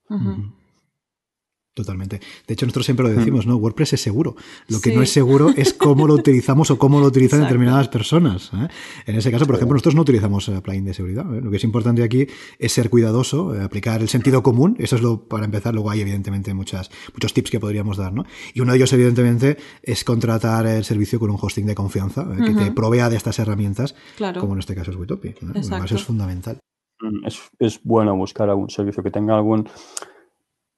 [1.75, 2.21] Totalmente.
[2.47, 3.57] De hecho, nosotros siempre lo decimos, ¿no?
[3.57, 4.37] WordPress es seguro.
[4.69, 8.51] Lo que no es seguro es cómo lo utilizamos o cómo lo utilizan determinadas personas.
[8.53, 8.69] ¿eh?
[9.07, 11.25] En ese caso, por ejemplo, nosotros no utilizamos eh, plugin de seguridad.
[11.35, 11.41] ¿eh?
[11.41, 12.27] Lo que es importante aquí
[12.59, 14.77] es ser cuidadoso, aplicar el sentido común.
[14.79, 15.73] Eso es lo para empezar.
[15.73, 18.27] Luego hay, evidentemente, muchas, muchos tips que podríamos dar, ¿no?
[18.53, 22.53] Y uno de ellos, evidentemente, es contratar el servicio con un hosting de confianza que
[22.53, 23.95] te provea de estas herramientas,
[24.39, 25.35] como en este caso es Witopi.
[25.55, 26.59] Eso es fundamental.
[27.01, 29.69] Mm, es, es bueno buscar algún servicio que tenga algún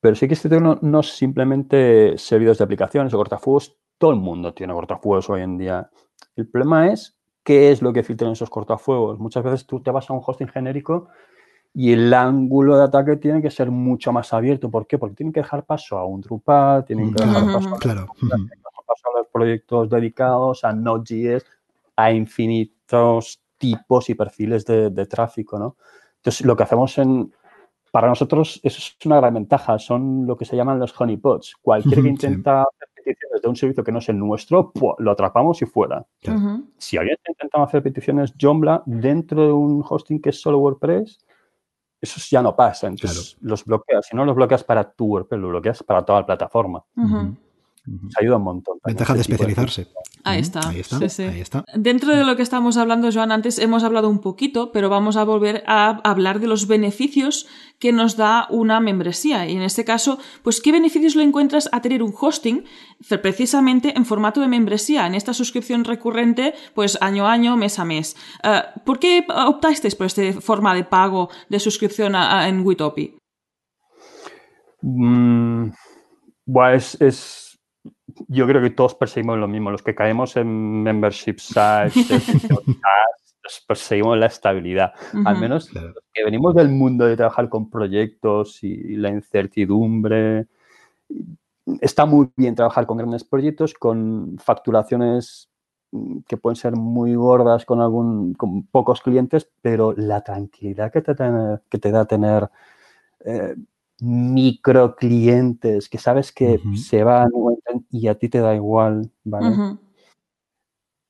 [0.05, 3.75] pero sí que este no, no simplemente servidores de aplicaciones o cortafuegos.
[3.97, 5.89] Todo el mundo tiene cortafuegos hoy en día.
[6.37, 9.19] El problema es qué es lo que filtran esos cortafuegos.
[9.19, 11.09] Muchas veces tú te vas a un hosting genérico
[11.73, 14.71] y el ángulo de ataque tiene que ser mucho más abierto.
[14.71, 14.99] ¿Por qué?
[14.99, 19.89] Porque tienen que dejar paso a un Drupal, tienen que dejar paso, a, los proyectos
[19.89, 21.47] dedicados, a Node.js,
[21.97, 25.77] a infinitos tipos y perfiles de, de tráfico, ¿no?
[26.17, 27.33] Entonces, lo que hacemos en,
[27.95, 31.55] para nosotros eso es una gran ventaja, son lo que se llaman los honeypots.
[31.63, 35.63] Cualquier que intenta hacer peticiones de un servicio que no es el nuestro, lo atrapamos
[35.63, 36.05] y fuera.
[36.77, 41.25] Si alguien intenta hacer peticiones Joomla dentro de un hosting que es solo WordPress,
[42.01, 42.89] eso ya no pasa.
[42.89, 44.09] Entonces los bloqueas.
[44.09, 46.83] Si no los bloqueas para tu WordPress, lo bloqueas para toda la plataforma.
[47.85, 48.79] Se ayuda un montón.
[48.83, 49.89] Ventaja de especializarse.
[50.23, 50.67] Ahí está.
[50.71, 54.89] Ahí está, Dentro de lo que estamos hablando, Joan, antes hemos hablado un poquito, pero
[54.89, 57.47] vamos a volver a hablar de los beneficios
[57.79, 59.47] que nos da una membresía.
[59.47, 62.65] Y en este caso, pues, ¿qué beneficios le encuentras a tener un hosting
[63.21, 67.85] precisamente en formato de membresía, en esta suscripción recurrente, pues año a año, mes a
[67.85, 68.17] mes?
[68.43, 73.19] Eh, ¿Por qué optasteis por esta forma de pago de suscripción en Witopi?
[74.81, 75.69] Mm,
[76.47, 77.44] bueno, es
[78.35, 79.71] yo creo que todos perseguimos lo mismo.
[79.71, 81.95] Los que caemos en membership sites,
[83.67, 84.93] perseguimos la estabilidad.
[85.25, 90.47] Al menos que venimos del mundo de trabajar con proyectos y la incertidumbre.
[91.81, 95.49] Está muy bien trabajar con grandes proyectos, con facturaciones
[96.27, 101.15] que pueden ser muy gordas con, algún, con pocos clientes, pero la tranquilidad que te,
[101.71, 102.51] que te da tener
[103.25, 103.55] eh,
[104.05, 107.31] micro clientes que sabes que se van
[107.91, 109.79] y a ti te da igual, ¿vale?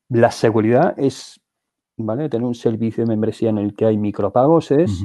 [0.08, 1.40] La seguridad es,
[1.96, 2.28] ¿vale?
[2.28, 5.02] Tener un servicio de membresía en el que hay micropagos es,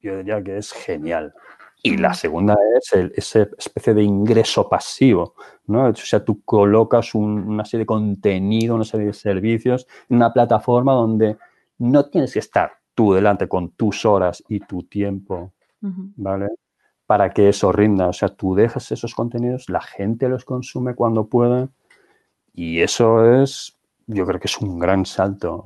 [0.00, 1.34] yo diría que es genial.
[1.82, 5.34] Y la segunda es el, esa especie de ingreso pasivo,
[5.66, 5.88] ¿no?
[5.88, 10.92] O sea, tú colocas una serie de contenido, una serie de servicios en una plataforma
[10.92, 11.36] donde
[11.78, 16.48] no tienes que estar tú delante con tus horas y tu tiempo ¿vale?
[17.06, 18.08] Para que eso rinda.
[18.08, 21.68] O sea, tú dejas esos contenidos, la gente los consume cuando puede
[22.54, 25.64] y eso es, yo creo que es un gran salto.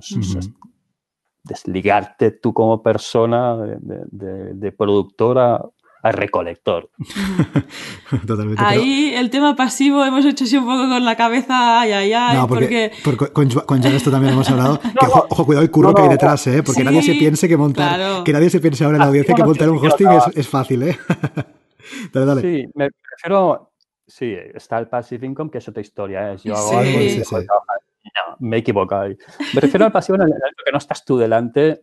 [1.42, 5.62] desligarte tú como persona de, de productora
[6.05, 6.90] a recolector.
[8.26, 8.62] Totalmente.
[8.62, 12.36] Ahí el tema pasivo hemos hecho así un poco con la cabeza, ay, ay, ay.
[12.36, 12.92] No, porque,
[13.32, 14.78] con, con esto también hemos hablado.
[15.00, 16.62] que, ojo, cuidado el curro que hay detrás, ¿eh?
[16.62, 19.44] Porque nadie se piense que montar, que nadie se piense ahora en la audiencia que
[19.44, 20.98] montar un hosting es, es, fácil, ¿eh?
[22.12, 22.40] dale, dale.
[22.42, 23.70] Sí, me prefiero.
[24.07, 26.34] Sí, está el passive income, que es otra historia.
[26.34, 26.36] ¿eh?
[26.44, 27.34] Yo hago algo y sí, sí.
[27.34, 29.09] No, me he equivocado.
[29.55, 31.80] Me refiero al pasivo en el que no estás tú delante.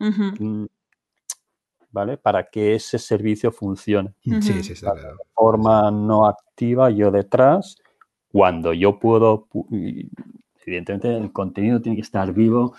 [1.91, 2.17] ¿Vale?
[2.17, 4.13] Para que ese servicio funcione.
[4.23, 4.85] Sí, sí, sí.
[4.85, 4.91] De
[5.33, 7.77] forma no activa, yo detrás,
[8.31, 9.47] cuando yo puedo,
[10.65, 12.73] evidentemente el contenido tiene que estar vivo,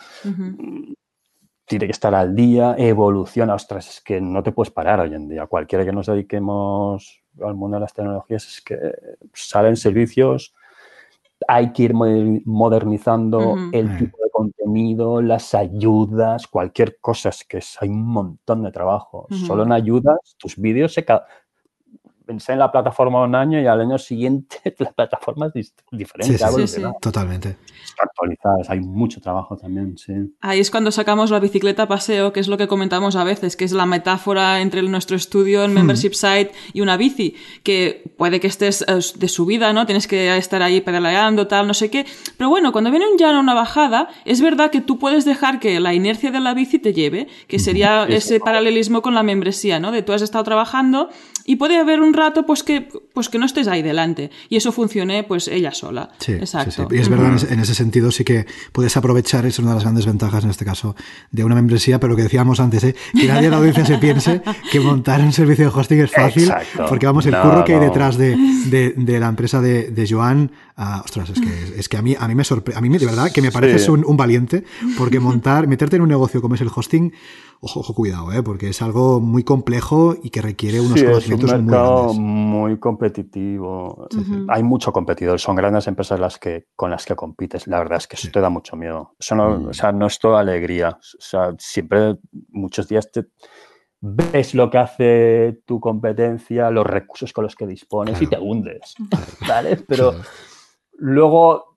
[1.65, 5.29] tiene que estar al día, evoluciona, ostras, es que no te puedes parar hoy en
[5.29, 5.47] día.
[5.47, 8.79] Cualquiera que nos dediquemos al mundo de las tecnologías es que
[9.33, 10.55] salen servicios
[11.49, 17.29] hay que ir modernizando el tipo de contenido, las ayudas, cualquier cosa.
[17.29, 19.27] Es que hay un montón de trabajo.
[19.47, 21.05] Solo en ayudas, tus vídeos se,
[22.25, 26.39] pensé en la plataforma un año y al año siguiente la plataforma es diferente.
[26.39, 27.57] Sí, sí, Totalmente.
[28.01, 30.13] Actualizadas, hay mucho trabajo también, sí.
[30.41, 33.65] Ahí es cuando sacamos la bicicleta paseo, que es lo que comentamos a veces, que
[33.65, 35.75] es la metáfora entre nuestro estudio, el hmm.
[35.75, 39.87] membership site y una bici, que puede que estés eh, de subida, ¿no?
[39.87, 42.07] Tienes que estar ahí pedaleando, tal, no sé qué.
[42.37, 45.81] Pero bueno, cuando viene un llano, una bajada, es verdad que tú puedes dejar que
[45.81, 49.93] la inercia de la bici te lleve, que sería ese paralelismo con la membresía, ¿no?
[49.93, 51.11] De tú has estado trabajando
[51.45, 54.57] y puede haber un un rato, pues que, pues que no estés ahí delante y
[54.57, 56.11] eso funcione pues ella sola.
[56.19, 56.71] Sí, Exacto.
[56.71, 56.97] sí, sí.
[56.97, 59.75] Y es verdad, en ese, en ese sentido sí que puedes aprovechar, es una de
[59.77, 60.95] las grandes ventajas en este caso
[61.31, 62.95] de una membresía, pero lo que decíamos antes, ¿eh?
[63.19, 66.45] que nadie en la audiencia se piense que montar un servicio de hosting es fácil,
[66.45, 66.87] Exacto.
[66.89, 68.37] porque vamos, el No, curro que hay detrás de,
[68.67, 72.15] de- de la empresa de, de Joan, ah, ostras, es que, es que a mí,
[72.19, 73.91] a mí me sorprende, a mí de verdad que me pareces Sí.
[73.91, 74.65] un, un valiente,
[74.99, 77.13] porque montar, meterte en un negocio como es el hosting,
[77.65, 78.43] ojo, ojo, cuidado, ¿eh?
[78.43, 81.97] porque es algo muy complejo y que requiere unos Sí, es un conocimientos muy mercado
[82.07, 82.17] grandes.
[82.19, 84.09] muy competitivo.
[84.49, 87.67] Hay mucho competidor, son grandes empresas las que, con las que compites.
[87.69, 89.15] La verdad es que eso te da mucho miedo.
[89.19, 89.67] Eso no, Mm.
[89.69, 90.91] o sea, no es toda alegría.
[91.01, 92.17] O sea, siempre,
[92.51, 93.27] muchos días te
[94.01, 98.45] ves lo que hace tu competencia, los recursos con los que dispones y te Claro.
[98.45, 98.95] hundes.
[99.47, 99.77] ¿Vale?
[99.89, 100.25] Pero Claro.
[100.99, 101.72] luego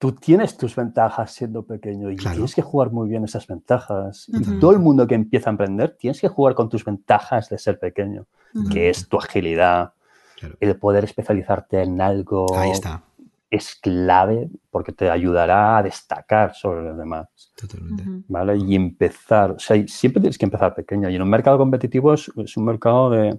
[0.00, 2.36] tú tienes tus ventajas siendo pequeño y Claro.
[2.36, 4.26] tienes que jugar muy bien esas ventajas.
[4.28, 7.58] Y todo el mundo que empieza a emprender tienes que jugar con tus ventajas de
[7.58, 8.26] ser pequeño,
[8.72, 9.92] que es tu agilidad,
[10.38, 10.56] Claro.
[10.58, 13.02] el poder especializarte en algo Ahí está,
[13.50, 17.28] es clave porque te ayudará a destacar sobre los demás.
[17.54, 18.04] totalmente.
[18.28, 18.56] ¿Vale?
[18.56, 21.10] Y empezar, o sea, siempre tienes que empezar pequeño.
[21.10, 23.38] Y en un mercado competitivo es, es un mercado de...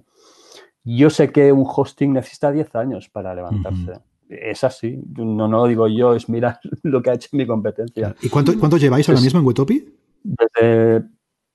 [0.84, 3.94] Yo sé que un hosting necesita 10 años para levantarse.
[4.40, 4.98] Es así.
[5.16, 8.14] No, no lo digo yo, es mirar lo que ha hecho mi competencia.
[8.22, 9.94] ¿Y cuánto, cuánto lleváis ahora mismo en Wetopi?
[10.24, 11.04] Desde,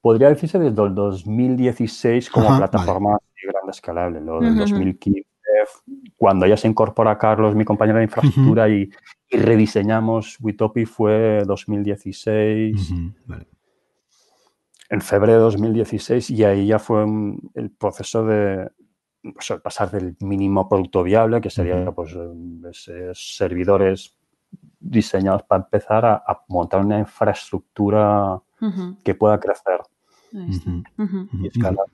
[0.02, 4.22] podría decirse desde el 2016 como Ajá, plataforma así grande escalable.
[4.22, 4.60] Lo del Ujú.
[4.60, 5.24] 2015,
[6.16, 8.90] cuando ya se incorpora Carlos, mi compañero de infraestructura, y,
[9.30, 13.48] y rediseñamos Witopi fue 2016, Ujú, Vale.
[14.90, 18.70] en febrero de 2016, y ahí ya fue un- el proceso de
[19.34, 22.16] pues, pasar del mínimo producto viable, que sería pues,
[22.70, 24.16] ese- servidores
[24.80, 28.40] diseñados para empezar a, a montar una infraestructura
[29.04, 29.80] que pueda crecer
[31.44, 31.86] y escalar.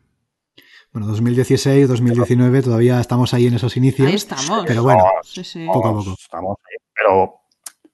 [0.91, 4.07] Bueno, 2016, 2019, todavía estamos ahí en esos inicios.
[4.07, 4.63] Ahí estamos.
[4.67, 5.65] Pero bueno, Sí, sí.
[5.65, 6.13] Poco a poco.
[6.19, 6.77] Estamos ahí.
[6.93, 7.39] Pero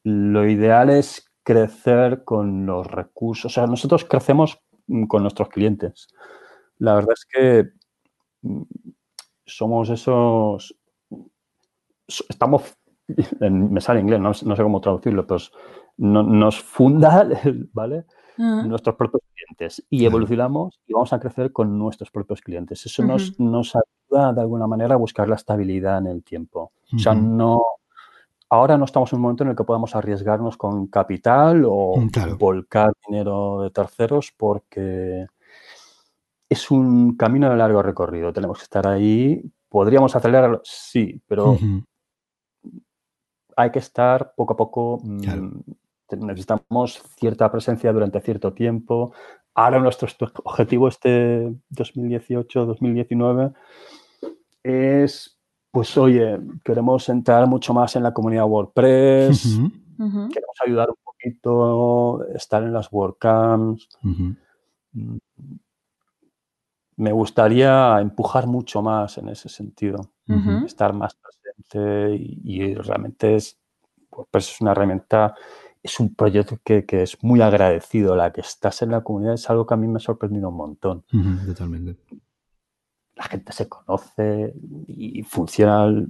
[0.03, 3.45] lo ideal es crecer con los recursos.
[3.51, 6.09] O sea, nosotros crecemos mm, con nuestros clientes.
[6.77, 7.69] La verdad es que
[8.41, 8.61] mm,
[9.55, 10.75] somos esos.
[12.07, 12.63] so- Estamos.
[13.41, 15.51] en- me sale inglés, no, no sé cómo traducirlo, pero es-
[15.97, 17.27] no- nos funda,
[17.73, 18.05] ¿vale?
[18.37, 18.69] Ujú.
[18.69, 22.85] nuestros propios clientes y evolucionamos y vamos a crecer con nuestros propios clientes.
[22.85, 26.71] Eso nos, nos ayuda de alguna manera a buscar la estabilidad en el tiempo.
[26.95, 27.61] O sea, no.
[28.49, 32.37] Ahora no estamos en un momento en el que podamos arriesgarnos con capital o claro.
[32.37, 35.27] volcar dinero de terceros porque
[36.49, 38.33] es un camino de largo recorrido.
[38.33, 39.41] Tenemos que estar ahí.
[39.69, 40.61] ¿Podríamos acelerarlo?
[40.63, 41.57] Sí, pero
[43.55, 44.99] hay que estar poco a poco.
[45.03, 45.51] mm, Claro.
[46.11, 49.13] Necesitamos cierta presencia durante cierto tiempo.
[49.53, 50.07] Ahora nuestro
[50.43, 53.53] objetivo este 2018-2019
[54.63, 55.37] es,
[55.71, 59.59] pues oye, queremos entrar mucho más en la comunidad WordPress,
[59.97, 63.87] queremos ayudar un poquito, estar en las WordCamps.
[66.99, 70.11] Me gustaría empujar mucho más en ese sentido
[70.65, 73.57] estar más presente y, y realmente es,
[74.29, 75.33] pues es una herramienta,
[75.81, 78.15] es un proyecto que, que es muy agradecido.
[78.17, 80.57] La que estás en la comunidad es algo que a mí me ha sorprendido un
[80.57, 81.05] montón.
[81.13, 81.99] Ujú, Totalmente.
[83.15, 84.53] La gente se conoce
[84.87, 86.07] y funciona el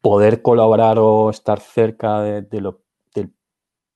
[0.00, 2.82] poder colaborar o estar cerca de, de lo,
[3.14, 3.32] del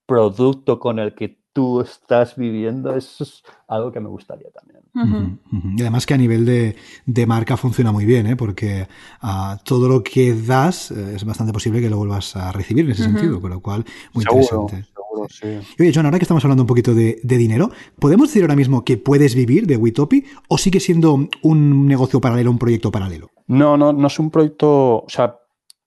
[0.07, 2.95] producto con el que tú estás viviendo.
[2.95, 5.41] Eso es algo que me gustaría también.
[5.75, 6.77] Y además que a nivel de,
[7.07, 8.37] de marca funciona muy bien, ¿eh?
[8.37, 8.87] porque
[9.23, 12.91] ah, todo lo que das eh, es bastante posible que lo vuelvas a recibir en
[12.91, 14.85] ese sentido, con lo cual muy seguro, interesante.
[14.95, 15.75] seguro, sí.
[15.79, 18.57] Y Oye, John, ahora que estamos hablando un poquito de, de dinero, ¿podemos decir ahora
[18.57, 23.31] mismo que puedes vivir de Witopi o sigue siendo un negocio paralelo, un proyecto paralelo?
[23.47, 25.39] No, no, no es un proyecto, o sea,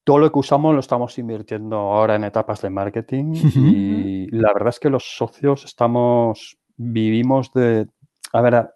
[0.09, 4.69] todo lo que usamos lo estamos invirtiendo ahora en etapas de marketing y la verdad
[4.69, 7.87] es que los socios estamos, vivimos de,
[8.33, 8.71] a ver,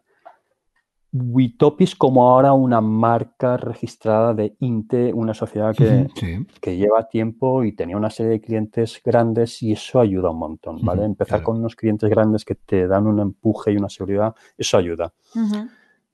[1.12, 6.46] Witopis como ahora una marca registrada de INTE, una sociedad que, Sí.
[6.62, 10.86] que lleva tiempo y tenía una serie de clientes grandes y eso ayuda un montón,
[10.86, 11.04] ¿vale?
[11.04, 11.46] Empezar claro.
[11.46, 15.12] con unos clientes grandes que te dan un empuje y una seguridad, eso ayuda.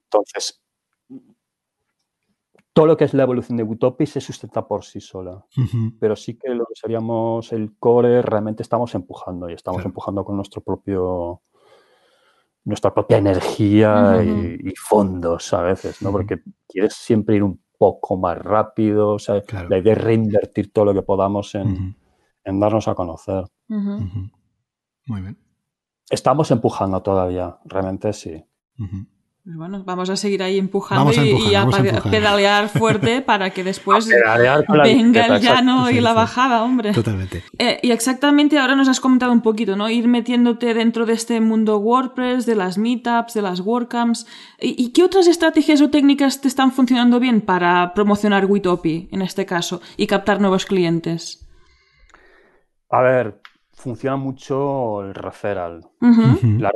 [0.06, 0.62] Entonces,
[2.74, 5.46] todo lo que es la evolución de Utopia se sustenta por sí sola,
[6.00, 9.90] pero sí que lo que seríamos el core realmente estamos empujando y estamos Claro.
[9.90, 11.42] empujando con nuestro propio
[12.66, 16.12] nuestra propia energía y, y fondos a veces, ¿no?
[16.12, 19.70] Porque quieres siempre ir un poco más rápido, o sea, Claro.
[19.70, 21.96] la idea es reinvertir todo lo que podamos en,
[22.44, 23.46] en darnos a conocer.
[23.70, 25.38] Muy bien.
[26.12, 28.44] Estamos empujando todavía, realmente sí.
[29.50, 31.66] Pues bueno, vamos a seguir ahí empujando y, a,
[32.04, 34.08] pedalear fuerte para que después
[34.84, 36.92] venga el llano y la bajada, hombre.
[36.92, 37.44] Totalmente.
[37.58, 39.90] Eh, y exactamente ahora nos has comentado un poquito, ¿no?
[39.90, 44.28] Ir metiéndote dentro de este mundo WordPress, de las meetups, de las WordCamps.
[44.62, 49.48] ¿Y, qué otras estrategias o técnicas te están funcionando bien para promocionar Witopi en este
[49.48, 51.50] caso y captar nuevos clientes?
[52.92, 53.42] A ver,
[53.74, 55.88] funciona mucho el referral.
[56.00, 56.72] La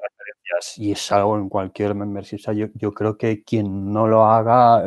[0.78, 2.40] y es algo en cualquier membership.
[2.76, 4.84] yo, creo que quien no lo haga,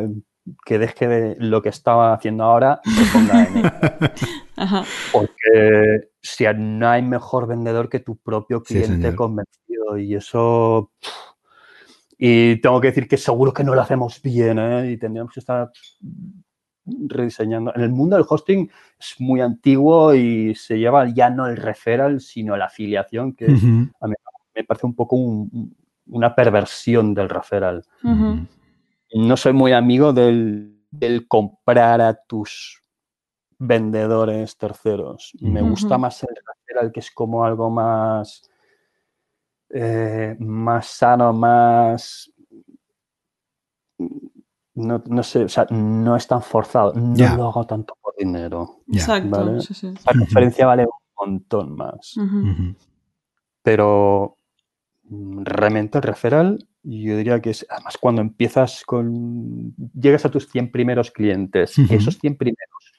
[0.64, 3.72] que deje de lo que estaba haciendo ahora y se ponga en él.
[5.12, 10.92] Porque si no hay mejor vendedor que tu propio cliente convencido y eso...
[12.18, 14.92] Y tengo que decir que seguro que no lo hacemos bien ¿eh?
[14.92, 15.70] y tendríamos que estar
[16.86, 17.74] rediseñando.
[17.74, 22.20] En el mundo del hosting es muy antiguo y se lleva ya no el referral,
[22.20, 23.48] sino la afiliación, que a
[24.06, 24.14] mí
[24.57, 25.16] me parece un poco
[26.07, 27.84] una perversión del referral.
[28.02, 30.80] No soy muy amigo del,
[31.28, 32.82] comprar a tus
[33.59, 35.32] vendedores terceros.
[35.40, 38.50] Me gusta más el referral, que es como algo más,
[39.70, 42.32] eh, más sano, más...
[44.74, 46.92] No, sé, o sea, no es tan forzado.
[46.94, 48.80] No lo hago tanto por dinero.
[48.92, 49.44] Exacto.
[49.44, 50.90] La referencia vale un
[51.32, 52.14] montón más.
[53.62, 54.36] Pero
[55.11, 61.11] el referral, yo diría que es, además cuando empiezas con, llegas a tus 100 primeros
[61.11, 62.92] clientes, esos 100 primeros,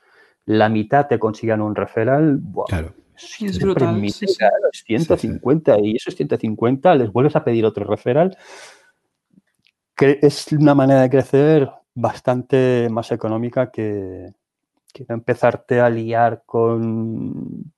[0.46, 2.94] la mitad te consigan un referral, claro.
[3.42, 4.00] Es, brutal.
[4.10, 8.38] 150 y esos 150 les vuelves a pedir otro referral.
[9.96, 14.32] Que es una manera de crecer bastante más económica que,
[14.94, 17.74] que empezarte a liar con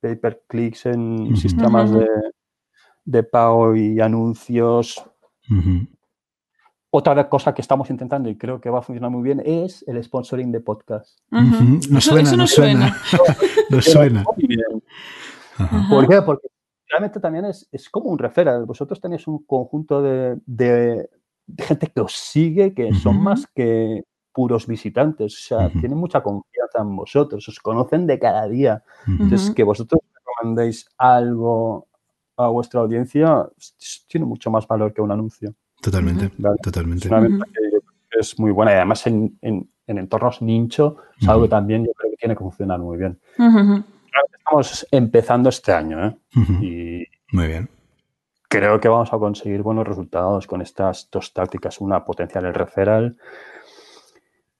[0.00, 2.06] pay per clicks en sistemas de,
[3.04, 5.04] de pago y anuncios.
[6.90, 10.02] Otra cosa que estamos intentando y creo que va a funcionar muy bien es el
[10.02, 11.18] sponsoring de podcast.
[11.30, 12.96] No suena, no suena.
[13.68, 14.24] No suena.
[15.90, 16.22] ¿Por qué?
[16.22, 16.48] Porque
[16.88, 18.64] realmente también es, como un referral.
[18.64, 21.10] Vosotros tenéis un conjunto de,
[21.58, 25.34] gente que os sigue que son más que puros visitantes.
[25.34, 28.84] O sea, tienen mucha confianza en vosotros, os conocen de cada día.
[29.06, 31.88] Entonces, que vosotros recomendéis algo
[32.36, 33.48] a vuestra audiencia
[34.08, 35.54] tiene mucho más valor que un anuncio.
[35.80, 36.30] Totalmente,
[36.62, 37.08] totalmente.
[38.18, 39.38] Es, muy buena y además en,
[39.86, 43.18] entornos nicho es algo que también yo creo que tiene que funcionar muy bien.
[44.38, 46.16] Estamos empezando este año ¿eh?
[46.62, 47.68] y muy bien.
[48.48, 53.16] Creo que vamos a conseguir buenos resultados con estas dos tácticas, una potencial el referral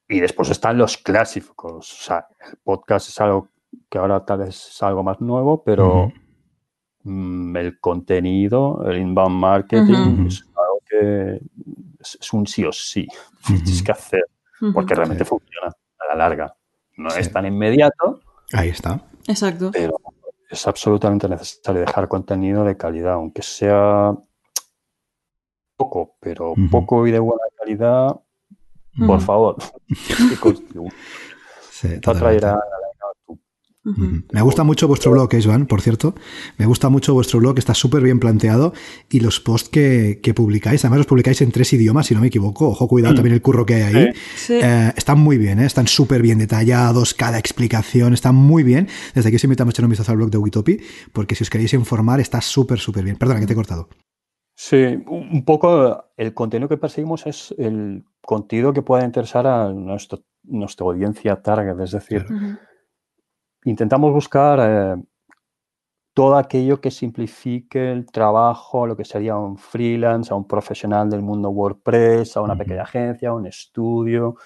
[0.08, 1.92] y después están los clásicos.
[1.92, 3.48] O sea, el podcast es algo
[3.88, 6.12] que ahora tal vez es algo más nuevo, pero
[7.04, 11.40] el contenido, el inbound marketing, es algo que
[12.00, 13.06] es, un sí o sí.
[13.46, 14.24] Tienes que hacer
[14.72, 16.56] porque realmente funciona a la larga.
[16.96, 18.20] No es tan inmediato.
[18.52, 19.00] Ahí está.
[19.26, 19.70] Exacto.
[19.72, 19.96] Pero
[20.48, 24.14] es absolutamente necesario dejar contenido de calidad, aunque sea
[25.76, 28.20] poco, pero poco y de buena calidad,
[29.06, 29.56] por favor.
[31.70, 32.60] sí, traerá
[33.84, 36.14] me gusta mucho vuestro blog, eh, Joan, por cierto.
[36.56, 38.72] Me gusta mucho vuestro blog, está súper bien planteado.
[39.10, 42.68] Y los posts que, publicáis, además los publicáis en tres idiomas, si no me equivoco.
[42.68, 43.16] Ojo, cuidado mm.
[43.16, 44.12] también el curro que hay ahí.
[44.48, 48.88] Eh, están muy bien, eh, están súper bien detallados, cada explicación está muy bien.
[49.14, 50.80] Desde aquí os invitamos a echar un vistazo al blog de Witopi,
[51.12, 53.16] porque si os queréis informar, está súper, súper bien.
[53.16, 53.88] Perdona, que te he cortado.
[54.56, 54.76] Sí,
[55.08, 60.20] un poco el contenido que perseguimos es el contenido que pueda interesar a nuestra
[60.86, 62.24] audiencia target, es decir
[63.64, 65.02] intentamos buscar eh,
[66.14, 71.22] todo aquello que simplifique el trabajo, lo que sería un freelance, a un profesional del
[71.22, 74.36] mundo WordPress, a una pequeña agencia, a un estudio.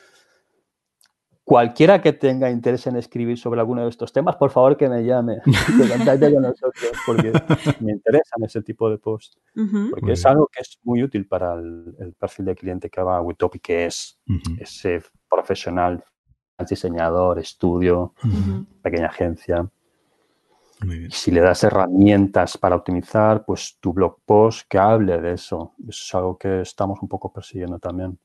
[1.44, 5.02] Cualquiera que tenga interés en escribir sobre alguno de estos temas, por favor que me
[5.02, 7.32] llame, que contacte con nosotros, porque
[7.80, 9.38] me interesan ese tipo de posts.
[9.90, 13.22] Porque es algo que es muy útil para el, perfil de cliente que va a
[13.22, 14.18] Witopi, que es
[14.58, 16.04] ese profesional
[16.66, 18.14] diseñador, estudio,
[18.82, 19.68] pequeña agencia.
[21.10, 25.74] Si le das herramientas para optimizar, pues tu blog post que hable de eso.
[25.80, 28.18] Eso es algo que estamos un poco persiguiendo también.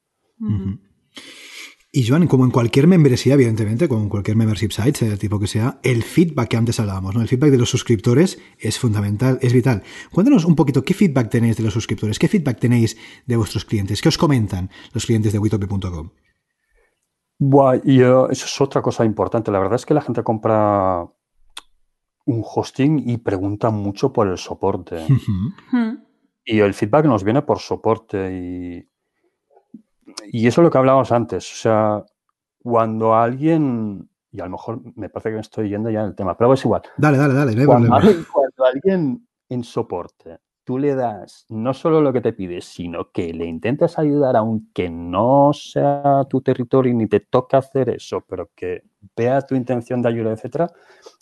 [1.96, 5.40] Y Joan, como en cualquier membresía, evidentemente, como en cualquier membership site, sea el tipo
[5.40, 7.22] que sea, el feedback que antes hablábamos, ¿no?
[7.22, 9.84] El feedback de los suscriptores es fundamental, es vital.
[10.12, 14.02] Cuéntanos un poquito qué feedback tenéis de los suscriptores, qué feedback tenéis de vuestros clientes,
[14.02, 16.10] qué os comentan los clientes de witopi.com.
[17.40, 19.52] Buah, y eso es otra cosa importante.
[19.52, 21.06] La verdad es que la gente compra
[22.26, 25.06] un hosting y pregunta mucho por el soporte.
[26.46, 28.90] Y el feedback nos viene por soporte y,
[30.32, 31.52] y eso es lo que hablábamos antes.
[31.52, 32.06] O sea,
[32.60, 36.16] cuando alguien, y a lo mejor me parece que me estoy yendo ya en el
[36.16, 36.82] tema, pero es igual.
[36.98, 37.98] Dale, dale, dale, Cuando, problema.
[37.98, 43.12] alguien, cuando alguien en soporte tú le das no solo lo que te pide, sino
[43.12, 48.50] que le intentas ayudar aunque no sea tu territorio ni te toca hacer eso, pero
[48.56, 48.84] que
[49.16, 50.72] vea tu intención de ayuda, etcétera,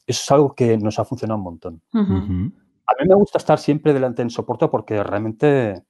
[0.06, 1.82] eso es algo que nos ha funcionado un montón.
[1.94, 5.84] A mí me gusta estar siempre delante en soporte porque realmente,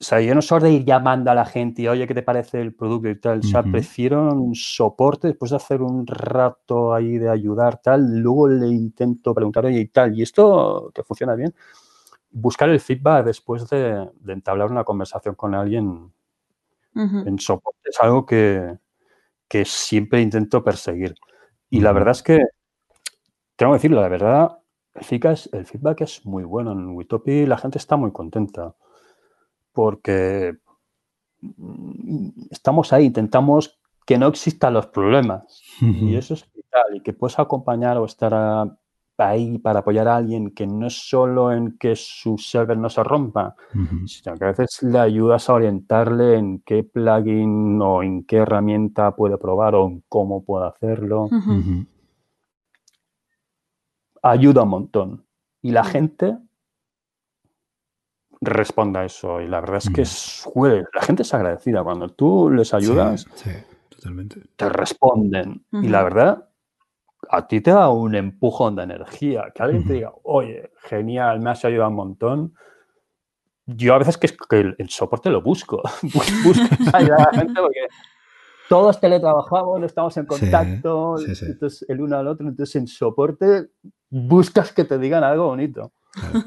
[0.00, 2.22] o sea, yo no soy de ir llamando a la gente y, oye, ¿qué te
[2.22, 3.40] parece el producto y tal?
[3.40, 8.48] O sea, prefiero un soporte después de hacer un rato ahí de ayudar, tal, luego
[8.48, 11.54] le intento preguntar, oye, y tal, y esto te funciona bien.
[12.30, 16.12] Buscar el feedback después de, de entablar una conversación con alguien
[17.26, 18.76] en soporte es algo que,
[19.48, 21.14] que siempre intento perseguir.
[21.70, 22.38] Y la verdad es que,
[23.56, 24.58] tengo que decirlo, la verdad,
[24.94, 26.72] el feedback, es, el feedback es muy bueno.
[26.72, 28.74] En Witopi la gente está muy contenta
[29.72, 30.56] porque
[31.40, 35.62] mm, estamos ahí, intentamos que no existan los problemas.
[35.80, 36.96] Y eso es vital.
[36.96, 38.76] Y que puedes acompañar o estar a-
[39.18, 43.02] ahí para apoyar a alguien que no es solo en que su server no se
[43.02, 43.56] rompa,
[44.06, 49.16] sino que a veces le ayudas a orientarle en qué plugin o en qué herramienta
[49.16, 51.28] puede probar o en cómo puede hacerlo.
[54.22, 55.24] Ayuda un montón.
[55.62, 56.38] Y la gente
[58.40, 59.40] responde a eso.
[59.40, 60.02] Y la verdad es que
[60.94, 61.82] la gente es agradecida.
[61.82, 63.56] Cuando tú les ayudas, Sí, sí,
[63.88, 64.42] totalmente.
[64.56, 65.64] te responden.
[65.72, 66.47] Y la verdad,
[67.30, 69.50] a ti te da un empujón de energía.
[69.54, 72.54] Que alguien te diga, oye, genial, me has ayudado un montón.
[73.66, 75.82] Yo a veces que, es que el, el soporte lo busco.
[76.02, 77.86] Bus- Buscas ayudar a la gente porque
[78.68, 81.46] todos teletrabajamos, no estamos en Sí, contacto, sí, sí.
[81.46, 82.48] entonces el uno al otro.
[82.48, 83.68] Entonces en soporte
[84.10, 85.92] buscas que te digan algo bonito.
[86.12, 86.42] Claro.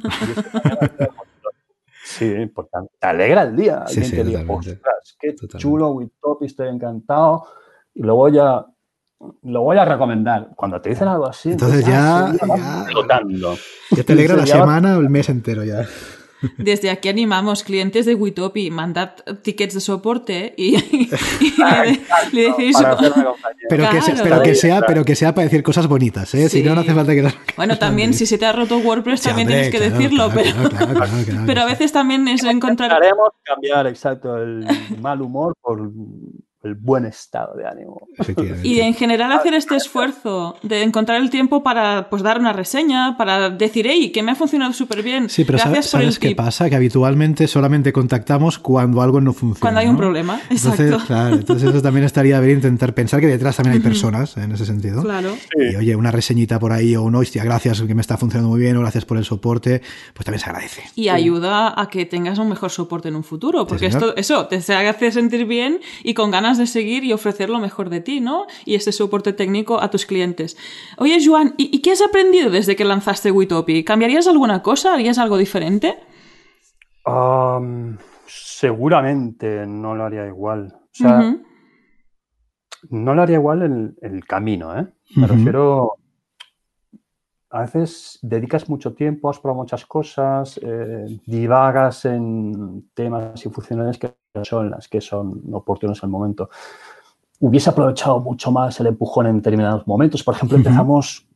[2.03, 2.69] Sí, porque
[2.99, 3.83] te alegra el día.
[3.87, 5.57] Sí, Alguien sí, te diga, ostras, qué Totalmente.
[5.59, 7.45] chulo, Witopi, estoy encantado.
[7.93, 8.65] Y lo voy a,
[9.43, 10.49] lo voy a recomendar.
[10.55, 13.57] Cuando te dicen algo así, Entonces ah, ya- vas ya- flotando.
[13.91, 15.85] Ya te alegra la semana o el mes entero ya.
[16.57, 19.11] Desde aquí animamos clientes de Witopi, mandad
[19.43, 21.09] tickets de soporte y, y
[21.57, 22.01] le,
[22.31, 22.77] le decís...
[23.69, 24.87] Pero, que sea, pero, que sea, está.
[24.87, 26.49] pero que sea para decir cosas bonitas, ¿eh?
[26.49, 27.25] Si no, no hace falta que...
[27.55, 30.29] Bueno, también si se te ha roto WordPress también tienes que decirlo,
[31.45, 32.89] pero, a veces también es encontrar...
[32.89, 34.65] Intentaremos cambiar, exacto, el
[34.99, 35.89] mal humor por
[36.63, 38.07] el buen estado de ánimo.
[38.63, 43.17] Y en general hacer este esfuerzo de encontrar el tiempo para pues dar una reseña,
[43.17, 45.29] para decir, hey, que me ha funcionado súper bien.
[45.29, 46.37] Sí, pero Gracias ¿sabes, por el sabes qué tip".
[46.37, 46.69] pasa?
[46.69, 49.59] Que habitualmente solamente contactamos cuando algo no funciona.
[49.59, 49.99] Cuando hay un ¿no?
[49.99, 51.07] problema, Entonces, exacto.
[51.07, 54.65] claro, entonces eso también estaría bien intentar pensar que detrás también hay personas en ese
[54.65, 55.01] sentido.
[55.01, 55.35] Claro.
[55.55, 58.59] Y oye, una reseñita por ahí o un hostia, gracias que me está funcionando muy
[58.59, 59.81] bien o gracias por el soporte,
[60.13, 60.83] pues también se agradece.
[60.95, 64.13] Y ayuda a que tengas un mejor soporte en un futuro, porque señor.
[64.17, 67.89] esto, eso, te hace sentir bien y con ganas de seguir y ofrecer lo mejor
[67.89, 68.45] de ti, ¿no?
[68.65, 70.57] Y este soporte técnico a tus clientes.
[70.97, 73.83] Oye, Joan, ¿y, y qué has aprendido desde que lanzaste Witopi?
[73.83, 74.93] ¿Cambiarías alguna cosa?
[74.93, 75.97] ¿Harías algo diferente?
[77.05, 77.97] Um,
[78.27, 80.73] seguramente no lo haría igual.
[80.75, 81.35] O sea,
[82.89, 84.87] no lo haría igual el, el camino, ¿eh?
[85.15, 85.93] Me refiero.
[87.51, 93.97] A veces dedicas mucho tiempo, has probado muchas cosas, eh, divagas en temas y funcionalidades
[93.97, 96.49] que no son las que son oportunos al momento.
[97.41, 100.23] Hubiese aprovechado mucho más el empujón en determinados momentos.
[100.23, 101.27] Por ejemplo, empezamos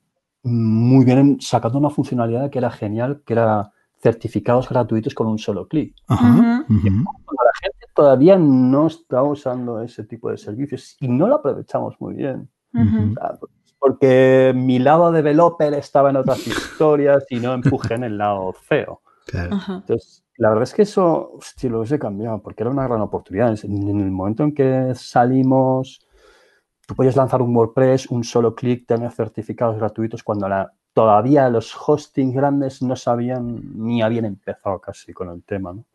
[0.43, 5.39] muy bien en- sacando una funcionalidad que era genial, que era certificados gratuitos con un
[5.39, 5.95] solo clic.
[6.07, 6.63] Ajá.
[6.69, 6.83] Ujú.
[7.25, 11.95] Cuando la gente todavía no está usando ese tipo de servicios y no lo aprovechamos
[11.99, 12.47] muy bien.
[12.73, 13.11] Ujú.
[13.11, 13.39] O sea,
[13.79, 19.01] Porque mi lado developer estaba en otras historias y no empujé en el lado feo.
[19.25, 19.57] Claro.
[19.67, 23.57] Entonces, la verdad es que eso, hostia, lo hubiese cambiado porque era una gran oportunidad.
[23.63, 26.05] En, el momento en que salimos,
[26.85, 31.75] tú podías lanzar un WordPress, un solo clic, tener certificados gratuitos cuando la- todavía los
[31.75, 35.73] hostings grandes no sabían ni habían empezado casi con el tema.
[35.73, 35.85] ¿no?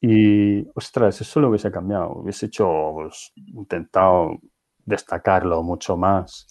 [0.00, 2.12] Y, ostras, eso lo hubiese cambiado.
[2.12, 4.38] Hubiese hecho, pues, intentado
[4.90, 6.46] destacarlo mucho más.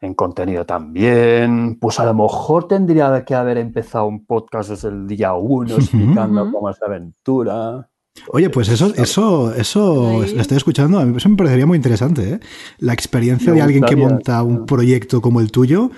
[0.00, 1.78] En contenido también.
[1.80, 6.42] Pues a lo mejor tendría que haber empezado un podcast desde el día uno explicando
[6.42, 6.52] Ujú.
[6.52, 7.88] cómo es la aventura.
[8.28, 12.34] Oye, pues eso, eso, eso lo estoy escuchando, a mí eso me parecería muy interesante,
[12.34, 12.40] ¿eh?
[12.78, 15.90] La experiencia Me de alguien que monta un proyecto como el tuyo,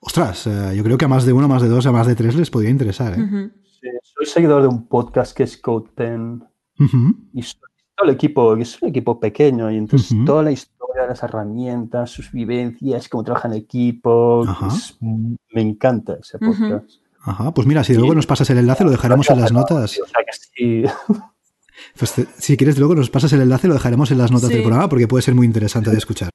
[0.00, 2.06] ostras, eh, yo creo que a más de uno, a más de dos, a más
[2.06, 3.50] de tres les podría interesar, ¿eh?
[3.80, 6.42] Sí, soy seguidor de un podcast que es CodePen.
[6.80, 7.14] Ujú.
[7.34, 7.60] Y soy-
[7.98, 11.22] todo el equipo, que es un equipo pequeño, y entonces toda la historia de las
[11.22, 17.00] herramientas, sus vivencias, cómo trabaja en equipo, es- me encanta ese podcast.
[17.22, 19.98] Ajá, pues mira, si luego nos pasas el enlace, lo dejaremos en las notas.
[20.00, 20.84] O sea que sí.
[21.96, 24.54] Pues te- si quieres, luego nos pasas el enlace, lo dejaremos en las notas Sí.
[24.54, 26.30] del programa porque puede ser muy interesante de escuchar.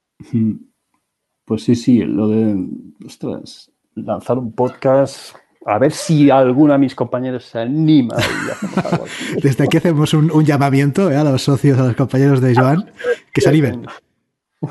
[1.46, 2.66] Pues sí, sí, lo de
[3.06, 5.36] ostras, lanzar un podcast.
[5.66, 9.42] A ver si alguno de mis compañeros se anima y.
[9.42, 12.92] Desde aquí hacemos un, un llamamiento eh, a los socios, a los compañeros de Joan,
[13.32, 13.86] que se animen,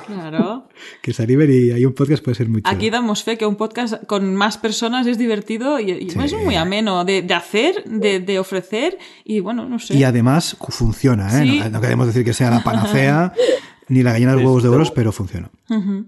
[0.06, 0.68] Claro.
[1.02, 2.74] que se animen y hay un podcast puede ser muy chulo.
[2.74, 6.18] Aquí damos fe que un podcast con más personas es divertido y, y Sí.
[6.18, 9.94] es muy ameno de, de hacer, de, de ofrecer y bueno, no sé.
[9.94, 11.44] Y además funciona, ¿eh?
[11.46, 11.58] Sí.
[11.60, 13.34] No, no queremos decir que sea la panacea
[13.88, 15.50] ni la gallina de los huevos de oro, pero funciona.
[15.68, 16.06] Ujú.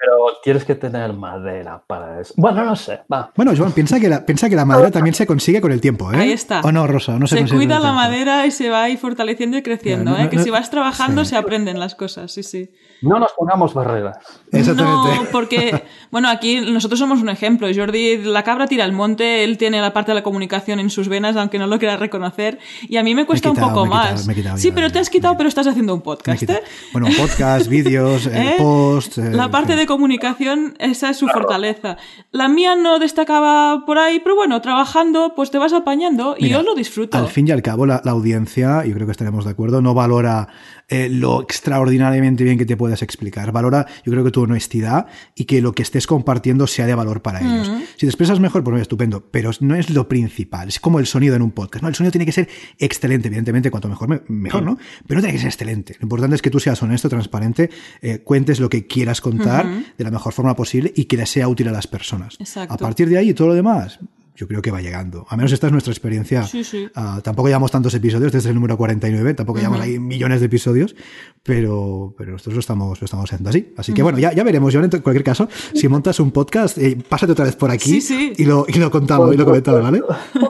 [0.00, 2.32] Pero tienes que tener madera para eso.
[2.36, 3.32] Bueno, no sé, va.
[3.34, 6.12] Bueno, Joan, piensa que la, piensa que la madera también se consigue con el tiempo,
[6.12, 6.16] ¿eh?
[6.18, 6.60] Ahí está.
[6.60, 9.62] O no, Rosa, no se, se cuida la madera y se va ahí fortaleciendo y
[9.62, 10.30] creciendo, Claro, no, ¿eh?
[10.30, 11.30] que no, si vas trabajando sí.
[11.30, 12.70] se aprenden las cosas, sí, sí.
[13.02, 14.18] No nos pongamos barreras.
[14.50, 15.16] Exactamente.
[15.16, 17.68] No, porque, bueno, aquí nosotros somos un ejemplo.
[17.74, 21.08] Jordi, la cabra tira al monte, él tiene la parte de la comunicación en sus
[21.08, 22.58] venas, aunque no lo quiera reconocer.
[22.88, 24.26] Y a mí me cuesta quitado, un poco me quitado, más.
[24.26, 26.42] me he quitado sí, ya, pero te has quitado, pero estás haciendo un Me podcast.
[26.50, 26.62] ¿eh?
[26.92, 28.54] Bueno, podcast, vídeos, eh, ¿Eh?
[28.58, 29.18] post.
[29.18, 29.87] eh, La parte en de.
[29.88, 31.96] Comunicación, esa es su fortaleza.
[32.30, 36.58] La mía no destacaba por ahí, pero bueno, trabajando, pues te vas apañando y Mira,
[36.58, 37.18] yo lo disfruto.
[37.18, 39.94] Al fin y al cabo, la, la audiencia, yo creo que estaremos de acuerdo, no
[39.94, 40.48] valora
[40.88, 43.52] eh, lo extraordinariamente bien que te puedas explicar.
[43.52, 47.22] Valora, yo creo que tu honestidad y que lo que estés compartiendo sea de valor
[47.22, 47.70] para ellos.
[47.96, 50.68] Si te expresas mejor, pues estupendo, pero no es lo principal.
[50.68, 51.82] Es como el sonido en un podcast.
[51.82, 51.88] ¿no?
[51.88, 54.78] El sonido tiene que ser excelente, evidentemente, cuanto mejor, me- mejor, ¿no?
[55.06, 55.96] Pero no tiene que ser excelente.
[56.00, 57.70] Lo importante es que tú seas honesto, transparente,
[58.00, 59.66] eh, cuentes lo que quieras contar
[59.96, 62.36] de la mejor forma posible y que le sea útil a las personas.
[62.38, 62.72] Exacto.
[62.74, 63.98] A partir de ahí, todo lo demás,
[64.38, 65.26] yo creo que va llegando.
[65.28, 66.44] A menos esta es nuestra experiencia.
[66.44, 66.88] Sí, sí.
[66.94, 70.94] Ah, tampoco llevamos tantos episodios, desde el número 49, tampoco llevamos ahí millones de episodios,
[71.42, 73.74] pero, pero nosotros lo estamos, lo estamos haciendo así.
[73.76, 76.96] Así que bueno, ya, ya veremos, Joan, en cualquier caso, si montas un podcast, eh,
[77.08, 78.32] pásate otra vez por aquí Sí, sí.
[78.36, 80.02] Y, lo, y lo contamos y lo comentamos, ¿vale?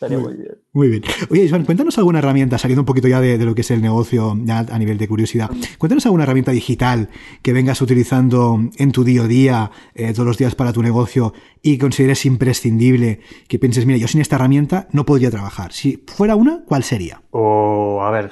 [0.00, 0.58] Estaría muy bien.
[0.72, 1.02] Muy bien.
[1.28, 3.82] Oye, Joan, cuéntanos alguna herramienta, saliendo un poquito ya de, de lo que es el
[3.82, 5.50] negocio, ya a nivel de curiosidad.
[5.76, 7.10] Cuéntanos alguna herramienta digital
[7.42, 11.34] que vengas utilizando en tu día a día, eh, todos los días para tu negocio
[11.60, 15.74] y consideres imprescindible, que pienses, mira, yo sin esta herramienta no podría trabajar.
[15.74, 17.20] Si fuera una, ¿cuál sería?
[17.32, 18.30] O, a ver,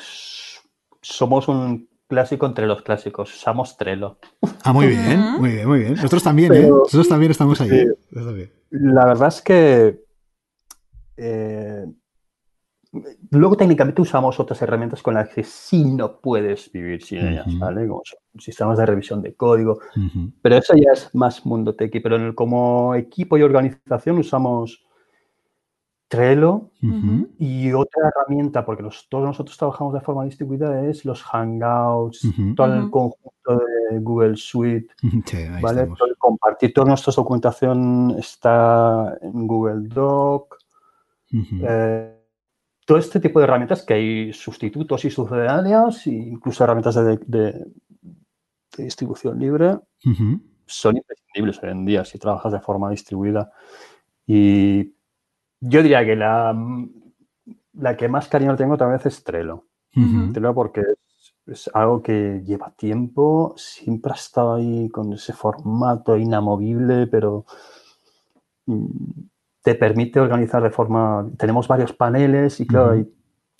[1.02, 3.34] somos un clásico entre los clásicos.
[3.34, 4.18] Usamos Trello.
[4.64, 5.94] Ah, muy bien, muy bien, muy bien.
[5.96, 6.66] Nosotros también, ¿eh?
[6.66, 7.68] Nosotros también estamos ahí.
[7.68, 7.86] Sí.
[8.14, 8.52] También.
[8.70, 10.07] La verdad es que
[11.18, 11.84] eh,
[13.30, 17.58] luego técnicamente usamos otras herramientas con las que sí no puedes vivir sin ellas, Ujú.
[17.58, 17.86] ¿vale?
[17.86, 19.78] Como son sistemas de revisión de código,
[20.40, 22.00] pero eso ya es más mundo tequi.
[22.00, 24.84] Pero en el- como equipo y organización usamos
[26.10, 26.70] Trello
[27.38, 32.22] y otra herramienta, porque los- todos nosotros trabajamos de forma distribuida, es los Hangouts,
[32.56, 34.88] todo el conjunto de Google Suite.
[35.26, 35.86] Sí, ¿vale?
[35.98, 40.56] Todo el compartir toda nuestra documentación está en Google Doc.
[41.68, 42.14] Eh,
[42.86, 47.66] todo este tipo de herramientas que hay sustitutos y sucedáneas, e incluso herramientas de, de-
[48.76, 49.78] de distribución libre,
[50.66, 53.50] son imprescindibles hoy en día si trabajas de forma distribuida.
[54.26, 54.94] Y
[55.60, 56.54] yo diría que la,
[57.74, 59.64] la que más cariño tengo tal vez es Trello.
[60.32, 66.16] Trello porque es, es algo que lleva tiempo, siempre ha estado ahí con ese formato
[66.16, 67.44] inamovible, pero
[68.66, 68.86] mm,
[69.62, 71.26] te permite organizar de forma...
[71.38, 73.08] Tenemos varios paneles y claro, y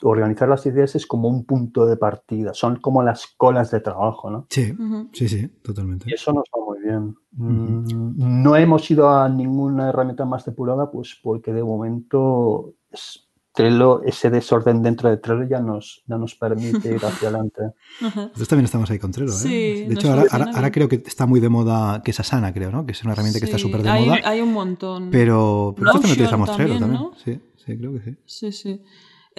[0.03, 4.31] organizar las ideas es como un punto de partida, son como las colas de trabajo,
[4.31, 4.47] ¿no?
[4.49, 4.73] Sí,
[5.13, 6.07] sí, sí, totalmente.
[6.09, 7.17] Y eso nos va muy bien.
[7.33, 13.28] Mm, No hemos ido a ninguna herramienta más depurada, pues porque de momento es-
[13.59, 17.61] Trello, ese desorden dentro de Trello ya nos, ya nos permite ir hacia adelante.
[18.01, 19.35] Nosotros también estamos ahí con Trello, ¿eh?
[19.35, 22.53] Sí, de hecho, ahora, ahora- ahora creo que está muy de moda que es Asana,
[22.55, 22.87] creo, ¿no?
[22.87, 24.19] Que es una herramienta que está Sí, súper de hay, moda.
[24.25, 25.11] hay un montón.
[25.11, 27.37] Pero, pero nosotros también Notion utilizamos Trello también, también.
[27.37, 27.43] ¿no?
[27.57, 28.17] Sí, sí, creo que sí.
[28.25, 28.83] Sí, sí.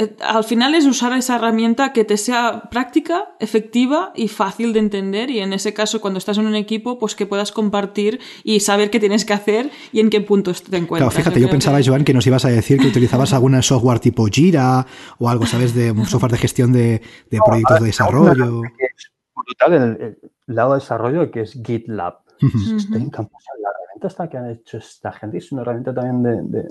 [0.02, 4.80] Eh, Al final es usar esa herramienta que te sea práctica, efectiva y fácil de
[4.80, 8.62] entender y en ese caso cuando estás en un equipo pues que puedas compartir y
[8.62, 11.14] saber qué tienes que hacer y en qué puntos te Claro, encuentras.
[11.14, 14.26] fíjate, yo pensaba, que- Joan, que nos ibas a decir que utilizabas algún software tipo
[14.28, 14.86] Jira
[15.18, 15.76] o algo, ¿sabes?
[15.76, 18.62] De un software de gestión de, de proyectos de desarrollo.
[18.80, 22.20] Es brutal el, el lado de desarrollo que es GitLab.
[22.42, 23.00] Estoy.
[23.12, 26.68] La herramienta esta que han hecho esta gente es una herramienta también de, de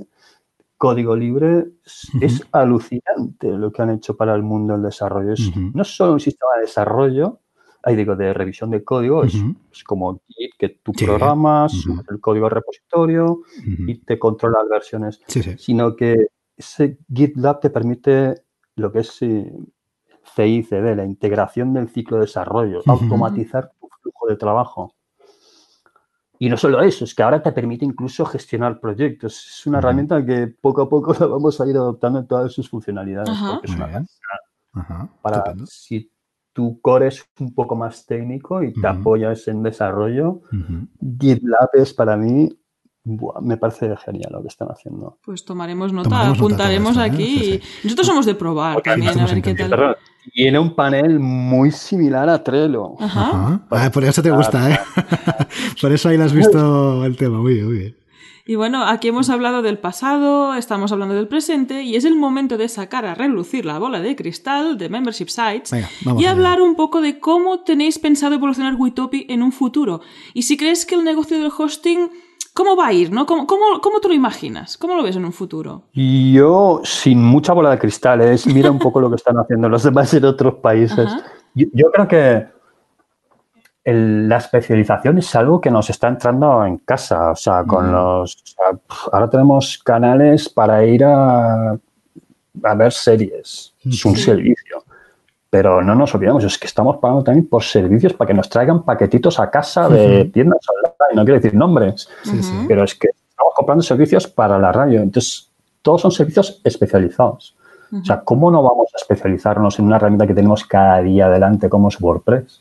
[0.79, 1.67] código libre.
[2.21, 5.35] Es, alucinante lo que han hecho para el mundo del desarrollo.
[5.35, 7.41] Es no solo un sistema de desarrollo,
[7.83, 9.35] ahí digo, de revisión de código, es,
[9.85, 11.05] como Git que tú Sí.
[11.05, 13.43] programas, subes el código al repositorio
[13.87, 15.55] y te controla las versiones Sí, sí.
[15.59, 18.43] sino que ese GitLab te permite
[18.77, 19.11] lo que es
[20.35, 24.95] CI/CD, la integración del ciclo de desarrollo, automatizar tu flujo de trabajo.
[26.39, 29.47] Y no solo eso, es que ahora te permite incluso gestionar proyectos.
[29.49, 32.69] Es una herramienta que poco a poco la vamos a ir adoptando en todas sus
[32.69, 33.37] funcionalidades.
[33.39, 34.07] Porque es una
[34.73, 35.67] Ajá, para estupendo.
[35.67, 36.13] si
[36.53, 40.43] tu core es un poco más técnico y te apoyas en desarrollo.
[41.21, 42.49] GitLab es para mí,
[43.05, 45.19] buah, me parece genial lo que están haciendo.
[45.25, 47.05] Pues tomaremos nota, Tomaremos apuntaremos esto, ¿eh?
[47.05, 47.39] aquí.
[47.39, 49.71] Sí, Nosotros somos de probar también, a ver qué tal.
[49.71, 49.95] Perdón,
[50.33, 52.95] tiene un panel muy similar a Trello.
[53.01, 53.31] Ajá.
[53.31, 53.61] Ajá.
[53.71, 54.79] Ah, por eso te gusta, ¿eh?
[55.81, 57.39] por eso ahí lo has visto el tema.
[57.39, 57.97] Muy bien, muy bien.
[58.49, 62.57] Y bueno, aquí hemos hablado del pasado, estamos hablando del presente y es el momento
[62.57, 66.33] de sacar a relucir la bola de cristal de Membership Sites Venga, vamos y allá.
[66.33, 70.01] hablar un poco de cómo tenéis pensado evolucionar Witopi en un futuro.
[70.33, 72.09] Y si crees que el negocio del hosting,
[72.59, 73.13] ¿cómo va a ir?
[73.13, 73.25] ¿no?
[73.25, 74.77] ¿Cómo, cómo, cómo te lo imaginas?
[74.77, 75.83] ¿Cómo lo ves en un futuro?
[75.93, 80.13] Yo, sin mucha bola de cristales, mira un poco lo que están haciendo los demás
[80.15, 81.09] en otros países.
[81.55, 82.47] Yo, yo creo que
[83.85, 87.31] el- la especialización es algo que nos está entrando en casa.
[87.31, 88.35] O sea, con los.
[88.35, 93.73] o sea, pf, ahora tenemos canales para ir a, a ver series.
[93.85, 94.23] Es un Sí.
[94.25, 94.85] servicio.
[95.51, 98.83] Pero no nos olvidemos, es que estamos pagando también por servicios para que nos traigan
[98.83, 101.17] paquetitos a casa de tiendas online.
[101.17, 102.09] No quiero decir nombres.
[102.23, 102.53] Sí, sí.
[102.69, 105.01] Pero es que estamos comprando servicios para la radio.
[105.01, 105.51] Entonces,
[105.81, 107.57] todos son servicios especializados.
[107.91, 111.71] O sea, ¿cómo no vamos a especializarnos en una herramienta que tenemos cada día adelante
[111.71, 112.61] como es WordPress?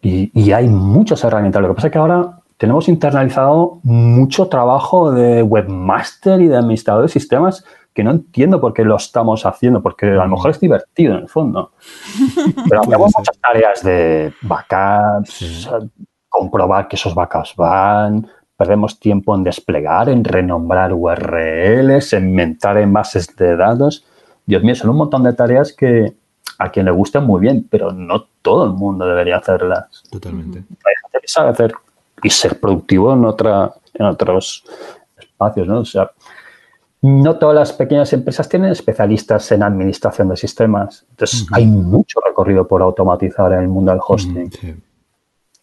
[0.00, 1.60] Y hay muchas herramientas.
[1.60, 7.02] Lo que pasa es que ahora tenemos internalizado mucho trabajo de webmaster y de administrador
[7.02, 10.60] de sistemas que no entiendo por qué lo estamos haciendo, porque a lo mejor es
[10.60, 11.72] divertido en el fondo.
[12.68, 15.70] Pero hacemos muchas tareas de backups,
[16.28, 22.92] comprobar que esos backups van, perdemos tiempo en desplegar, en renombrar URLs, en mentar en
[22.92, 24.04] bases de datos.
[24.44, 26.14] Dios mío, son un montón de tareas que
[26.58, 30.02] a quien le gustan muy bien, pero no todo el mundo debería hacerlas.
[30.10, 30.58] Totalmente.
[30.58, 31.72] Hay gente que sabe hacer
[32.22, 34.64] y ser productivo en, otra, en otros
[35.16, 35.80] espacios, ¿no?
[35.80, 36.10] O sea,
[37.06, 41.04] no todas las pequeñas empresas tienen especialistas en administración de sistemas.
[41.10, 41.54] Entonces, Ujú.
[41.54, 44.44] hay mucho recorrido por automatizar en el mundo del hosting.
[44.46, 44.74] Mm, sí.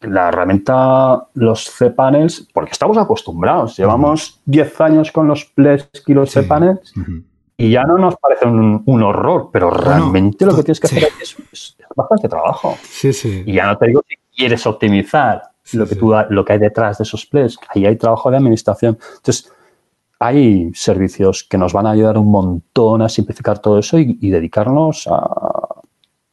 [0.01, 6.29] La herramienta, los cPanels, porque estamos acostumbrados, llevamos 10 años con los Plesk y los
[6.31, 6.41] Sí.
[6.41, 6.93] cPanels
[7.57, 10.97] y ya no nos parece un, un horror, pero realmente lo que tienes que sí.
[10.97, 12.75] hacer es, es- bastante trabajo.
[12.83, 13.43] Sí, sí.
[13.45, 16.59] Y ya no te digo si quieres optimizar Sí, lo, que tú, lo que hay
[16.59, 17.57] detrás de esos plays.
[17.69, 18.97] Ahí hay trabajo de administración.
[19.17, 19.51] Entonces,
[20.23, 24.29] hay servicios que nos van a ayudar un montón a simplificar todo eso y, y
[24.29, 25.81] dedicarnos a,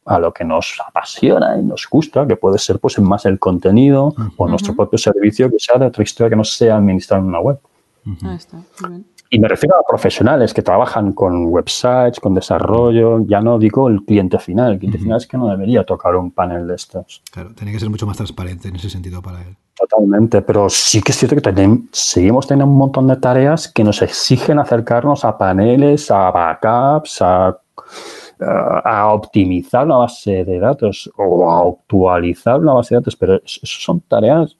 [0.05, 4.13] a lo que nos apasiona y nos gusta, que puede ser pues más el contenido
[4.37, 7.59] o nuestro propio servicio que sea de otra historia que no sea administrar una web.
[8.23, 8.57] Ahí está.
[8.81, 9.05] muy bien.
[9.31, 14.03] Y me refiero a profesionales que trabajan con websites, con desarrollo, ya no digo el
[14.03, 14.73] cliente final.
[14.73, 17.21] El cliente final es que no debería tocar un panel de estos.
[17.31, 19.55] Claro, tiene que ser mucho más transparente en ese sentido para él.
[19.79, 24.01] Totalmente, pero sí que es cierto que seguimos teniendo un montón de tareas que nos
[24.01, 27.57] exigen acercarnos a paneles, a backups, a,
[29.11, 34.01] optimizar una base de datos o a actualizar una base de datos, pero eso son
[34.01, 34.55] tareas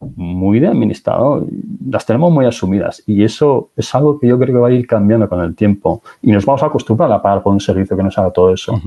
[0.00, 1.46] muy de administrador,
[1.88, 4.86] las tenemos muy asumidas y eso es algo que yo creo que va a ir
[4.86, 8.02] cambiando con el tiempo y nos vamos a acostumbrar a pagar por un servicio que
[8.02, 8.80] nos haga todo eso.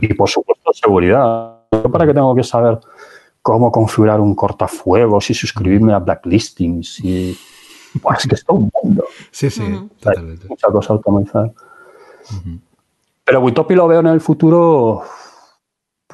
[0.00, 1.58] Y por supuesto, seguridad.
[1.70, 2.80] ¿Yo para qué tengo que saber
[3.42, 7.00] cómo configurar un cortafuegos y suscribirme a blacklistings?
[7.04, 7.36] Y...
[8.02, 9.04] Buah, es que es todo un mundo.
[9.30, 9.62] Sí, sí,
[10.00, 10.48] totalmente.
[10.48, 11.52] Mucha cosa a automatizar.
[13.24, 15.02] Pero Witopi lo veo en el futuro.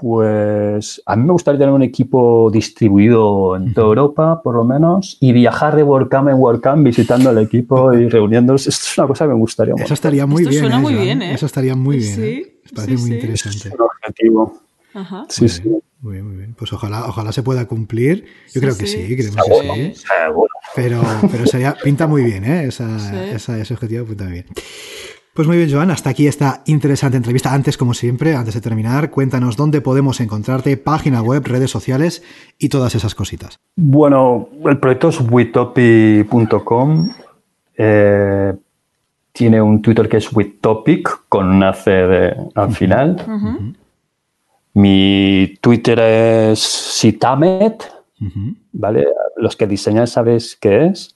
[0.06, 5.16] Pues a mí me gustaría tener un equipo distribuido en toda Europa, por lo menos,
[5.20, 8.66] y viajar de WordCamp en WordCamp visitando el equipo y reuniéndonos.
[8.66, 9.84] Esto es una cosa que me gustaría mucho.
[9.84, 10.60] Eso estaría muy Esto bien.
[10.62, 11.34] suena ¿eh, muy bien, ¿eh?
[11.34, 12.14] Eso estaría muy bien.
[12.16, 12.56] Sí, ¿eh?
[12.64, 13.14] Me parece sí, muy sí.
[13.14, 13.68] interesante.
[13.68, 14.60] Es un objetivo.
[14.94, 15.26] Ajá.
[15.28, 15.62] Sí, Muy sí.
[15.62, 16.54] bien, Muy bien, muy bien.
[16.54, 18.24] Pues ojalá, ojalá se pueda cumplir.
[18.46, 19.06] Yo Sí, creo que sí.
[19.06, 20.02] sí, creemos que sí.
[20.26, 20.48] seguro.
[20.74, 21.00] Pero,
[21.30, 22.64] pero sería, pinta muy bien, ¿eh?
[22.64, 23.16] Esa, Sí.
[23.36, 24.46] esa- ese objetivo pinta muy bien.
[25.34, 27.54] Pues muy bien, Joan, hasta aquí esta interesante entrevista.
[27.54, 32.22] Antes, como siempre, antes de terminar, cuéntanos dónde podemos encontrarte, página web, redes sociales
[32.58, 33.58] y todas esas cositas.
[33.76, 37.10] Bueno, el proyecto es witopi.com.
[37.78, 38.52] Eh,
[39.32, 43.16] tiene un Twitter que es witopic con una C de- al final.
[44.74, 47.90] Mi Twitter es sitamet,
[48.72, 49.06] ¿vale?
[49.36, 51.14] Los que diseñan sabéis qué es.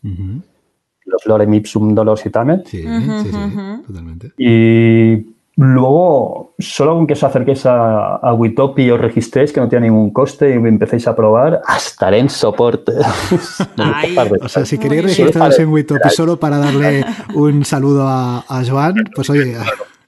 [1.06, 2.66] Los lorem ipsum dolor sitamet.
[2.66, 4.32] Sí, sí, sí, totalmente.
[4.36, 9.68] Y luego, solo con que os acerquéis a, a Witopi y os registréis, que no
[9.68, 12.92] tiene ningún coste, y empecéis a probar, estaré en soporte.
[13.76, 14.16] Ay.
[14.40, 17.04] O sea, si queréis registraros en Witopi solo para darle
[17.34, 19.56] un saludo a, a Joan, pues oye,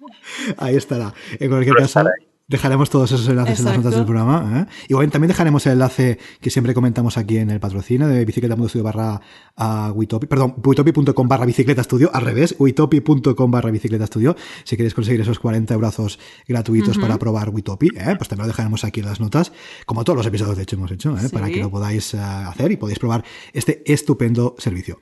[0.58, 1.12] ahí estará.
[1.38, 2.02] En cualquier caso,
[2.48, 4.66] Dejaremos todos esos enlaces en las notas del programa.
[4.66, 4.72] ¿eh?
[4.88, 8.82] Igual también dejaremos el enlace que siempre comentamos aquí en el patrocinio de bicicleta estudio
[8.82, 9.20] barra
[9.58, 14.34] uh, Witopi, perdón, witopi.com barra bicicleta estudio, al revés, witopi.com barra bicicleta estudio,
[14.64, 18.14] si queréis conseguir esos 40 euros gratuitos para probar Witopi, ¿eh?
[18.16, 19.52] pues también lo dejaremos aquí en las notas,
[19.84, 21.28] como todos los episodios de hecho hemos hecho, ¿eh?
[21.30, 24.98] para que lo podáis uh, hacer y podéis probar este estupendo servicio.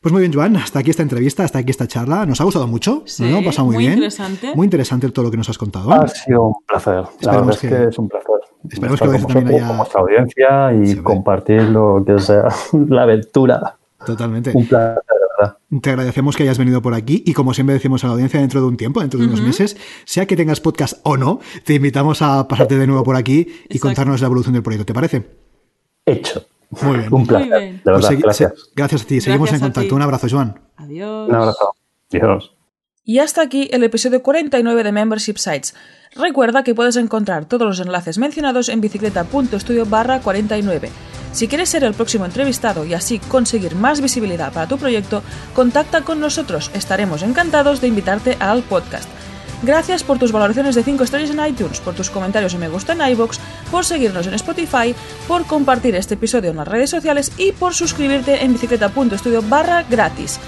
[0.00, 2.24] Pues muy bien, Joan, hasta aquí esta entrevista, hasta aquí esta charla.
[2.24, 3.44] Nos ha gustado mucho, Sí, ¿no?
[3.44, 3.92] Pasado muy, muy bien.
[3.98, 4.54] interesante.
[4.56, 5.92] Muy interesante todo lo que nos has contado.
[5.92, 6.94] Ha sido un placer.
[6.94, 8.26] La Esperemos verdad es que- que es un placer.
[8.70, 12.44] esperemos que lo con también haya- audiencia y compartir lo que sea
[12.88, 13.76] la aventura.
[14.06, 14.52] Totalmente.
[14.54, 15.58] Un placer, de verdad.
[15.82, 18.62] Te agradecemos que hayas venido por aquí y como siempre decimos a la audiencia dentro
[18.62, 22.22] de un tiempo, dentro de unos meses, sea que tengas podcast o no, te invitamos
[22.22, 23.80] a pasarte de nuevo por aquí y Exacto.
[23.88, 24.86] contarnos la evolución del proyecto.
[24.86, 25.26] ¿Te parece?
[26.06, 26.42] Hecho.
[26.82, 27.12] Muy bien.
[27.14, 27.48] Un placer.
[27.48, 27.76] bien.
[27.76, 28.52] De Pues verdad, gracias.
[28.74, 29.20] gracias a ti.
[29.20, 29.94] Seguimos Gracias en contacto.
[29.96, 30.60] Un abrazo, Joan.
[30.76, 31.28] Adiós.
[31.28, 31.74] Un abrazo.
[32.10, 32.54] Dios.
[33.04, 35.74] Y hasta aquí el episodio 49 de Membership Sites.
[36.14, 40.90] Recuerda que puedes encontrar todos los enlaces mencionados en bicicleta.studio barra 49.
[41.32, 45.22] Si quieres ser el próximo entrevistado y así conseguir más visibilidad para tu proyecto,
[45.54, 46.70] contacta con nosotros.
[46.74, 49.08] Estaremos encantados de invitarte al podcast.
[49.62, 52.94] Gracias por tus valoraciones de 5 estrellas en iTunes, por tus comentarios y me gusta
[52.94, 53.38] en iVoox,
[53.70, 54.94] por seguirnos en Spotify,
[55.28, 60.40] por compartir este episodio en las redes sociales y por suscribirte en bicicleta.studio barra gratis.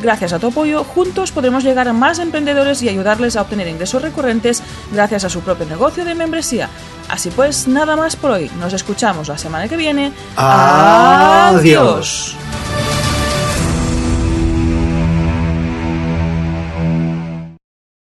[0.00, 4.02] Gracias a tu apoyo, juntos podremos llegar a más emprendedores y ayudarles a obtener ingresos
[4.02, 4.62] recurrentes
[4.92, 6.68] gracias a su propio negocio de membresía.
[7.08, 8.50] Así pues, nada más por hoy.
[8.58, 10.12] Nos escuchamos la semana que viene.
[10.36, 12.36] Adiós.